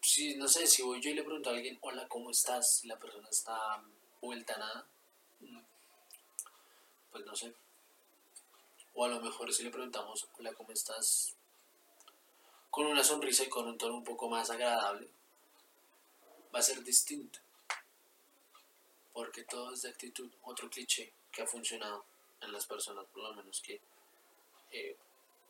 si 0.00 0.36
no 0.36 0.46
sé, 0.46 0.66
si 0.66 0.82
voy 0.82 1.00
yo 1.00 1.10
y 1.10 1.14
le 1.14 1.24
pregunto 1.24 1.50
a 1.50 1.54
alguien, 1.54 1.78
hola, 1.80 2.06
¿cómo 2.08 2.30
estás? 2.30 2.84
Y 2.84 2.88
la 2.88 2.98
persona 2.98 3.28
está 3.30 3.82
vuelta 4.20 4.54
a 4.54 4.58
nada, 4.58 4.86
pues 7.10 7.24
no 7.24 7.34
sé. 7.34 7.54
O 8.94 9.04
a 9.04 9.08
lo 9.08 9.20
mejor 9.20 9.52
si 9.52 9.62
le 9.62 9.70
preguntamos, 9.70 10.28
hola, 10.38 10.52
¿cómo 10.52 10.70
estás? 10.72 11.34
Con 12.70 12.86
una 12.86 13.02
sonrisa 13.02 13.44
y 13.44 13.48
con 13.48 13.66
un 13.66 13.78
tono 13.78 13.96
un 13.96 14.04
poco 14.04 14.28
más 14.28 14.50
agradable, 14.50 15.08
va 16.54 16.58
a 16.58 16.62
ser 16.62 16.82
distinto. 16.82 17.38
Porque 19.12 19.44
todo 19.44 19.72
es 19.72 19.82
de 19.82 19.90
actitud. 19.90 20.30
Otro 20.42 20.68
cliché 20.68 21.12
que 21.32 21.42
ha 21.42 21.46
funcionado 21.46 22.04
en 22.40 22.52
las 22.52 22.66
personas, 22.66 23.06
por 23.06 23.22
lo 23.22 23.34
menos 23.34 23.60
que 23.60 23.80
eh, 24.70 24.96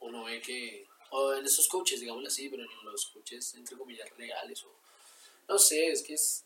uno 0.00 0.24
ve 0.24 0.40
que, 0.40 0.87
o 1.10 1.34
en 1.34 1.44
esos 1.44 1.68
coaches, 1.68 2.00
digámoslo 2.00 2.28
así, 2.28 2.48
pero 2.48 2.62
en 2.62 2.84
los 2.84 3.06
coaches 3.06 3.54
entre 3.54 3.76
comillas 3.76 4.08
reales, 4.16 4.62
o 4.64 4.72
no 5.48 5.58
sé, 5.58 5.90
es 5.90 6.02
que 6.02 6.14
es. 6.14 6.44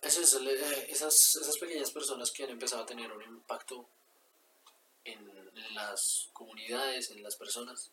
es 0.00 0.34
eh, 0.34 0.86
esas, 0.88 1.34
esas 1.36 1.58
pequeñas 1.58 1.90
personas 1.90 2.30
que 2.30 2.44
han 2.44 2.50
empezado 2.50 2.82
a 2.82 2.86
tener 2.86 3.12
un 3.12 3.22
impacto 3.22 3.86
en, 5.04 5.30
las 5.74 6.30
comunidades, 6.32 7.10
en 7.10 7.22
las 7.22 7.36
personas, 7.36 7.90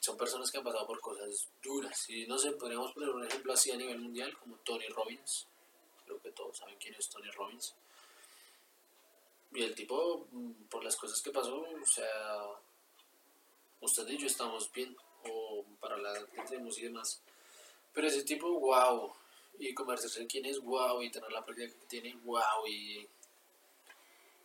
son 0.00 0.16
personas 0.16 0.50
que 0.50 0.58
han 0.58 0.64
pasado 0.64 0.86
por 0.86 1.00
cosas 1.00 1.48
duras. 1.62 2.08
Y 2.08 2.26
no 2.26 2.38
sé, 2.38 2.52
podríamos 2.52 2.92
poner 2.92 3.10
un 3.10 3.26
ejemplo 3.26 3.52
así 3.52 3.70
a 3.70 3.76
nivel 3.76 3.98
mundial, 3.98 4.36
como 4.38 4.56
Tony 4.58 4.86
Robbins. 4.88 5.46
Creo 6.04 6.20
que 6.20 6.32
todos 6.32 6.58
saben 6.58 6.76
quién 6.78 6.94
es 6.94 7.08
Tony 7.08 7.30
Robbins. 7.30 7.74
Y 9.52 9.62
el 9.62 9.74
tipo, 9.74 10.26
mm, 10.30 10.64
por 10.70 10.82
las 10.82 10.96
cosas 10.96 11.20
que 11.22 11.30
pasó, 11.30 11.60
o 11.60 11.86
sea, 11.86 12.42
usted 13.84 14.08
y 14.08 14.18
yo 14.18 14.26
estamos 14.26 14.70
bien, 14.72 14.96
o 15.30 15.64
para 15.80 15.96
la 15.96 16.26
que 16.26 16.42
tenemos 16.42 16.78
y 16.78 16.82
demás. 16.82 17.22
Pero 17.92 18.08
ese 18.08 18.24
tipo, 18.24 18.58
wow, 18.58 19.12
y 19.58 19.72
conversarse 19.74 20.26
quién 20.26 20.44
es, 20.46 20.60
wow, 20.60 21.00
y 21.02 21.10
tener 21.10 21.30
la 21.30 21.44
práctica 21.44 21.72
que 21.72 21.86
tiene, 21.86 22.14
wow, 22.24 22.66
y 22.66 23.08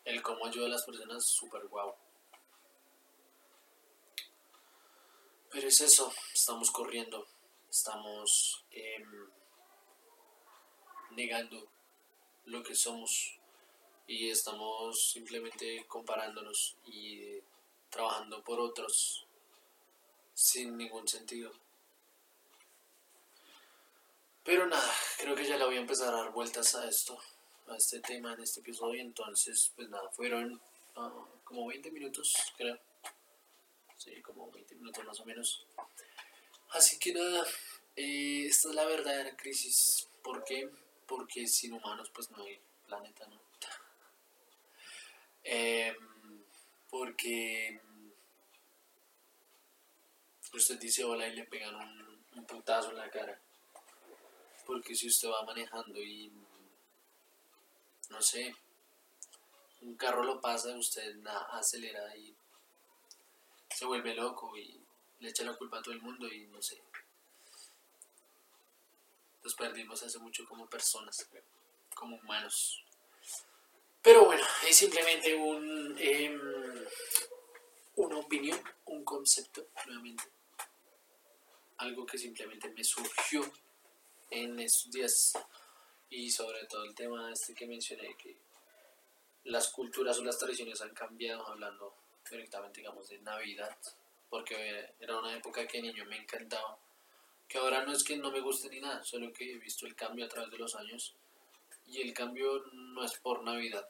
el 0.05 0.21
cómo 0.21 0.45
ayuda 0.45 0.67
a 0.67 0.69
las 0.69 0.85
personas, 0.85 1.25
súper 1.25 1.65
wow. 1.67 1.93
Pero 5.51 5.67
es 5.67 5.81
eso, 5.81 6.13
estamos 6.33 6.69
corriendo, 6.69 7.25
estamos 7.69 8.63
em, 8.71 9.29
negando 11.11 11.67
lo 12.45 12.61
que 12.61 12.75
somos 12.75 13.39
y 14.05 14.29
estamos 14.29 15.11
simplemente 15.11 15.85
comparándonos 15.87 16.77
y 16.85 17.39
trabajando 17.89 18.43
por 18.43 18.59
otros 18.59 19.27
sin 20.39 20.77
ningún 20.77 21.05
sentido. 21.05 21.51
Pero 24.41 24.65
nada, 24.67 24.89
creo 25.17 25.35
que 25.35 25.45
ya 25.45 25.57
le 25.57 25.65
voy 25.65 25.75
a 25.75 25.81
empezar 25.81 26.13
a 26.13 26.17
dar 26.17 26.31
vueltas 26.31 26.75
a 26.75 26.87
esto, 26.87 27.19
a 27.67 27.75
este 27.75 27.99
tema 27.99 28.33
en 28.33 28.41
este 28.41 28.61
episodio. 28.61 29.01
Entonces, 29.01 29.73
pues 29.75 29.89
nada, 29.89 30.09
fueron 30.11 30.59
ah, 30.95 31.11
como 31.43 31.67
20 31.67 31.91
minutos, 31.91 32.33
creo. 32.57 32.79
Sí, 33.97 34.21
como 34.21 34.49
20 34.49 34.75
minutos 34.75 35.03
más 35.03 35.19
o 35.19 35.25
menos. 35.25 35.65
Así 36.69 36.97
que 36.97 37.13
nada, 37.13 37.45
eh, 37.97 38.45
esta 38.47 38.69
es 38.69 38.75
la 38.75 38.85
verdadera 38.85 39.35
crisis. 39.35 40.07
¿Por 40.23 40.45
qué? 40.45 40.69
Porque 41.05 41.47
sin 41.47 41.73
humanos 41.73 42.09
pues 42.13 42.31
no 42.31 42.43
hay 42.43 42.57
planeta, 42.87 43.27
¿no? 43.27 43.41
Eh, 45.51 45.95
porque 46.89 47.81
usted 50.57 50.79
dice 50.79 51.03
hola 51.03 51.27
y 51.27 51.35
le 51.35 51.45
pegan 51.45 51.75
un, 51.75 52.23
un 52.35 52.45
putazo 52.45 52.89
en 52.89 52.97
la 52.97 53.09
cara. 53.09 53.39
Porque 54.65 54.95
si 54.95 55.07
usted 55.07 55.29
va 55.29 55.43
manejando 55.43 55.99
y 55.99 56.31
no 58.09 58.21
sé, 58.21 58.55
un 59.81 59.95
carro 59.95 60.23
lo 60.23 60.41
pasa, 60.41 60.75
usted 60.75 61.15
acelera 61.51 62.15
y 62.17 62.35
se 63.69 63.85
vuelve 63.85 64.13
loco 64.15 64.57
y 64.57 64.81
le 65.19 65.29
echa 65.29 65.43
la 65.43 65.55
culpa 65.55 65.79
a 65.79 65.81
todo 65.81 65.93
el 65.93 66.01
mundo 66.01 66.27
y 66.27 66.47
no 66.47 66.61
sé. 66.61 66.81
Nos 69.43 69.55
perdimos 69.55 70.03
hace 70.03 70.19
mucho 70.19 70.45
como 70.45 70.67
personas, 70.67 71.27
como 71.95 72.17
humanos. 72.17 72.83
Pero 74.01 74.25
bueno, 74.25 74.43
es 74.67 74.75
simplemente 74.75 75.35
un, 75.35 75.95
em, 75.97 76.39
una 77.95 78.17
opinión, 78.17 78.61
un 78.85 79.03
concepto, 79.03 79.67
nuevamente. 79.85 80.23
Algo 81.79 82.05
que 82.05 82.17
simplemente 82.17 82.69
me 82.69 82.83
surgió 82.83 83.41
en 84.29 84.59
estos 84.59 84.91
días 84.91 85.33
y 86.09 86.29
sobre 86.29 86.65
todo 86.65 86.83
el 86.83 86.95
tema 86.95 87.31
este 87.31 87.53
que 87.53 87.67
mencioné, 87.67 88.15
que 88.15 88.35
las 89.45 89.69
culturas 89.69 90.17
o 90.19 90.23
las 90.23 90.37
tradiciones 90.37 90.81
han 90.81 90.93
cambiado, 90.93 91.47
hablando 91.47 91.95
directamente, 92.29 92.81
digamos, 92.81 93.09
de 93.09 93.19
Navidad, 93.19 93.75
porque 94.29 94.93
era 94.99 95.17
una 95.19 95.35
época 95.35 95.67
que 95.67 95.81
niño 95.81 96.05
me 96.05 96.17
encantaba, 96.17 96.77
que 97.47 97.57
ahora 97.57 97.83
no 97.85 97.93
es 97.93 98.03
que 98.03 98.17
no 98.17 98.31
me 98.31 98.41
guste 98.41 98.69
ni 98.69 98.79
nada, 98.79 99.03
solo 99.03 99.33
que 99.33 99.51
he 99.51 99.57
visto 99.57 99.85
el 99.85 99.95
cambio 99.95 100.25
a 100.25 100.29
través 100.29 100.51
de 100.51 100.57
los 100.57 100.75
años 100.75 101.15
y 101.87 102.01
el 102.01 102.13
cambio 102.13 102.63
no 102.73 103.03
es 103.03 103.13
por 103.19 103.43
Navidad, 103.43 103.87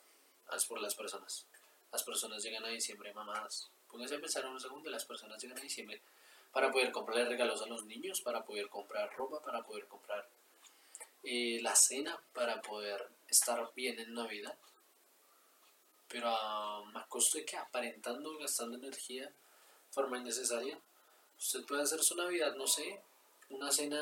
es 0.55 0.65
por 0.65 0.81
las 0.81 0.95
personas. 0.95 1.45
Las 1.91 2.03
personas 2.03 2.43
llegan 2.43 2.63
a 2.63 2.69
diciembre 2.69 3.13
mamadas. 3.13 3.71
Pónganse 3.89 4.15
a 4.15 4.19
pensar 4.19 4.45
un 4.45 4.59
segundo, 4.59 4.89
las 4.89 5.05
personas 5.05 5.41
llegan 5.41 5.57
a 5.57 5.61
diciembre 5.61 6.01
para 6.51 6.71
poder 6.71 6.91
comprarle 6.91 7.25
regalos 7.25 7.61
a 7.61 7.67
los 7.67 7.85
niños, 7.85 8.21
para 8.21 8.43
poder 8.43 8.69
comprar 8.69 9.13
ropa, 9.15 9.41
para 9.41 9.63
poder 9.63 9.87
comprar 9.87 10.27
eh, 11.23 11.59
la 11.61 11.75
cena, 11.75 12.19
para 12.33 12.61
poder 12.61 13.09
estar 13.27 13.71
bien 13.75 13.99
en 13.99 14.13
Navidad. 14.13 14.57
Pero 16.07 16.29
a, 16.29 17.05
costo 17.07 17.37
de 17.37 17.45
que 17.45 17.57
aparentando, 17.57 18.37
gastando 18.37 18.77
energía 18.77 19.25
de 19.25 19.33
forma 19.91 20.17
innecesaria, 20.17 20.79
usted 21.37 21.65
puede 21.65 21.83
hacer 21.83 22.01
su 22.01 22.15
Navidad, 22.15 22.55
no 22.55 22.67
sé, 22.67 23.01
una 23.49 23.71
cena 23.71 24.01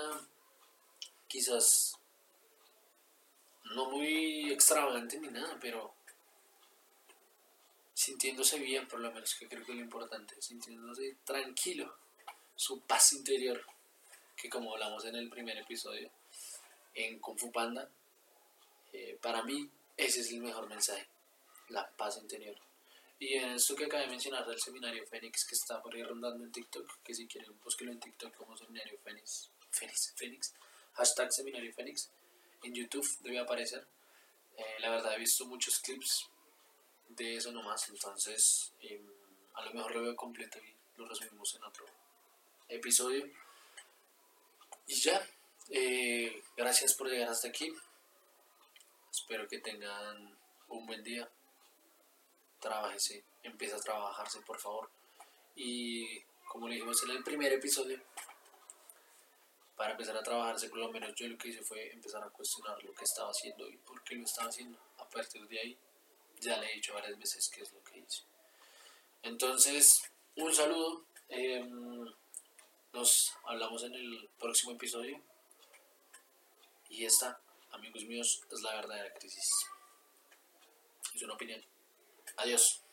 quizás 1.28 1.98
no 3.76 3.90
muy 3.90 4.52
extravagante 4.52 5.20
ni 5.20 5.28
nada, 5.28 5.58
pero 5.60 5.94
sintiéndose 7.94 8.60
bien, 8.60 8.88
por 8.88 9.00
lo 9.00 9.12
menos, 9.12 9.36
que 9.36 9.48
creo 9.48 9.66
que 9.66 9.72
es 9.72 9.78
lo 9.78 9.84
importante, 9.84 10.42
sintiéndose 10.42 11.18
tranquilo, 11.26 11.98
su 12.58 12.82
paz 12.82 13.14
interior, 13.14 13.64
que 14.36 14.50
como 14.50 14.74
hablamos 14.74 15.06
en 15.06 15.16
el 15.16 15.30
primer 15.30 15.58
episodio, 15.58 16.10
en 16.96 17.20
Kung 17.20 17.40
Fu 17.40 17.52
Panda, 17.52 17.88
eh, 18.92 19.18
para 19.22 19.44
mí 19.44 19.70
ese 19.96 20.22
es 20.22 20.32
el 20.32 20.42
mejor 20.42 20.68
mensaje, 20.68 21.08
la 21.70 21.88
paz 21.96 22.18
interior. 22.18 22.58
Y 23.20 23.36
en 23.36 23.52
esto 23.52 23.76
que 23.76 23.86
acabé 23.86 24.04
de 24.04 24.10
mencionar 24.10 24.46
del 24.48 24.60
seminario 24.60 25.06
Fénix 25.06 25.46
que 25.46 25.56
está 25.56 25.82
por 25.82 25.94
ahí 25.94 26.04
rondando 26.04 26.44
en 26.44 26.52
TikTok, 26.52 27.04
que 27.04 27.14
si 27.14 27.28
quieren 27.28 27.60
búsquenlo 27.64 27.94
en 27.94 28.00
TikTok 28.00 28.36
como 28.36 28.58
seminario 28.58 28.98
Fénix, 29.04 29.52
Fénix, 29.70 30.14
Fénix, 30.16 30.54
hashtag 30.94 31.32
seminario 31.32 31.72
Fénix, 31.74 32.10
en 32.64 32.74
YouTube 32.74 33.08
debe 33.22 33.40
aparecer. 33.40 33.88
Eh, 34.58 34.80
la 34.80 34.90
verdad 34.90 35.14
he 35.14 35.20
visto 35.20 35.46
muchos 35.46 35.80
clips 35.80 36.28
de 37.10 37.36
eso 37.36 37.52
nomás, 37.52 37.88
entonces 37.90 38.74
em, 38.80 39.08
a 39.54 39.64
lo 39.66 39.74
mejor 39.74 39.96
lo 39.96 40.02
veo 40.02 40.16
completo 40.16 40.58
y 40.58 40.76
lo 40.98 41.08
resumimos 41.08 41.54
en 41.56 41.64
otro 41.64 41.86
episodio. 42.68 43.30
Y 44.88 44.96
ya, 44.96 45.26
eh, 45.70 46.42
gracias 46.56 46.94
por 46.94 47.10
llegar 47.10 47.30
hasta 47.30 47.50
aquí. 47.50 47.74
Espero 49.12 49.48
que 49.48 49.60
tengan 49.60 50.38
un 50.70 50.86
buen 50.86 51.04
día. 51.04 51.30
Trabájese, 52.60 53.24
empieza 53.44 53.76
a 53.78 53.82
trabajarse 53.82 54.42
por 54.42 54.60
favor. 54.60 54.90
Y 55.56 56.22
como 56.48 56.68
le 56.68 56.76
dijimos 56.76 57.04
en 57.04 57.12
el 57.12 57.24
primer 57.24 57.52
episodio, 57.54 58.02
para 59.76 59.92
empezar 59.92 60.18
a 60.18 60.24
trabajarse, 60.24 60.70
por 60.70 60.80
lo 60.80 60.92
menos 60.92 61.14
yo 61.16 61.28
lo 61.28 61.38
que 61.38 61.50
hice 61.50 61.62
fue 61.62 61.92
empezar 61.92 62.24
a 62.24 62.30
cuestionar 62.30 62.84
lo 62.84 62.94
que 62.94 63.04
estaba 63.04 63.30
haciendo 63.30 63.70
y 63.70 63.78
por 63.78 64.04
qué 64.04 64.16
lo 64.16 64.24
estaba 64.24 64.50
haciendo. 64.50 64.80
A 64.98 65.08
partir 65.08 65.48
de 65.48 65.60
ahí, 65.60 65.78
ya 66.40 66.58
le 66.58 66.72
he 66.72 66.76
dicho 66.76 66.94
varias 66.94 67.18
veces 67.20 67.50
qué 67.50 67.62
es 67.62 67.72
lo 67.72 67.84
que 67.84 68.00
hice. 68.00 68.24
Entonces, 69.22 70.02
un 70.36 70.54
saludo. 70.54 71.06
Em, 71.30 72.12
nos 72.98 73.32
hablamos 73.46 73.84
en 73.84 73.94
el 73.94 74.28
próximo 74.40 74.72
episodio. 74.72 75.22
Y 76.90 77.06
esta, 77.06 77.40
amigos 77.72 78.04
míos, 78.06 78.42
es 78.52 78.62
la 78.62 78.74
verdadera 78.76 79.14
crisis. 79.14 79.48
Es 81.14 81.22
una 81.22 81.36
opinión. 81.36 81.64
Adiós. 82.38 82.87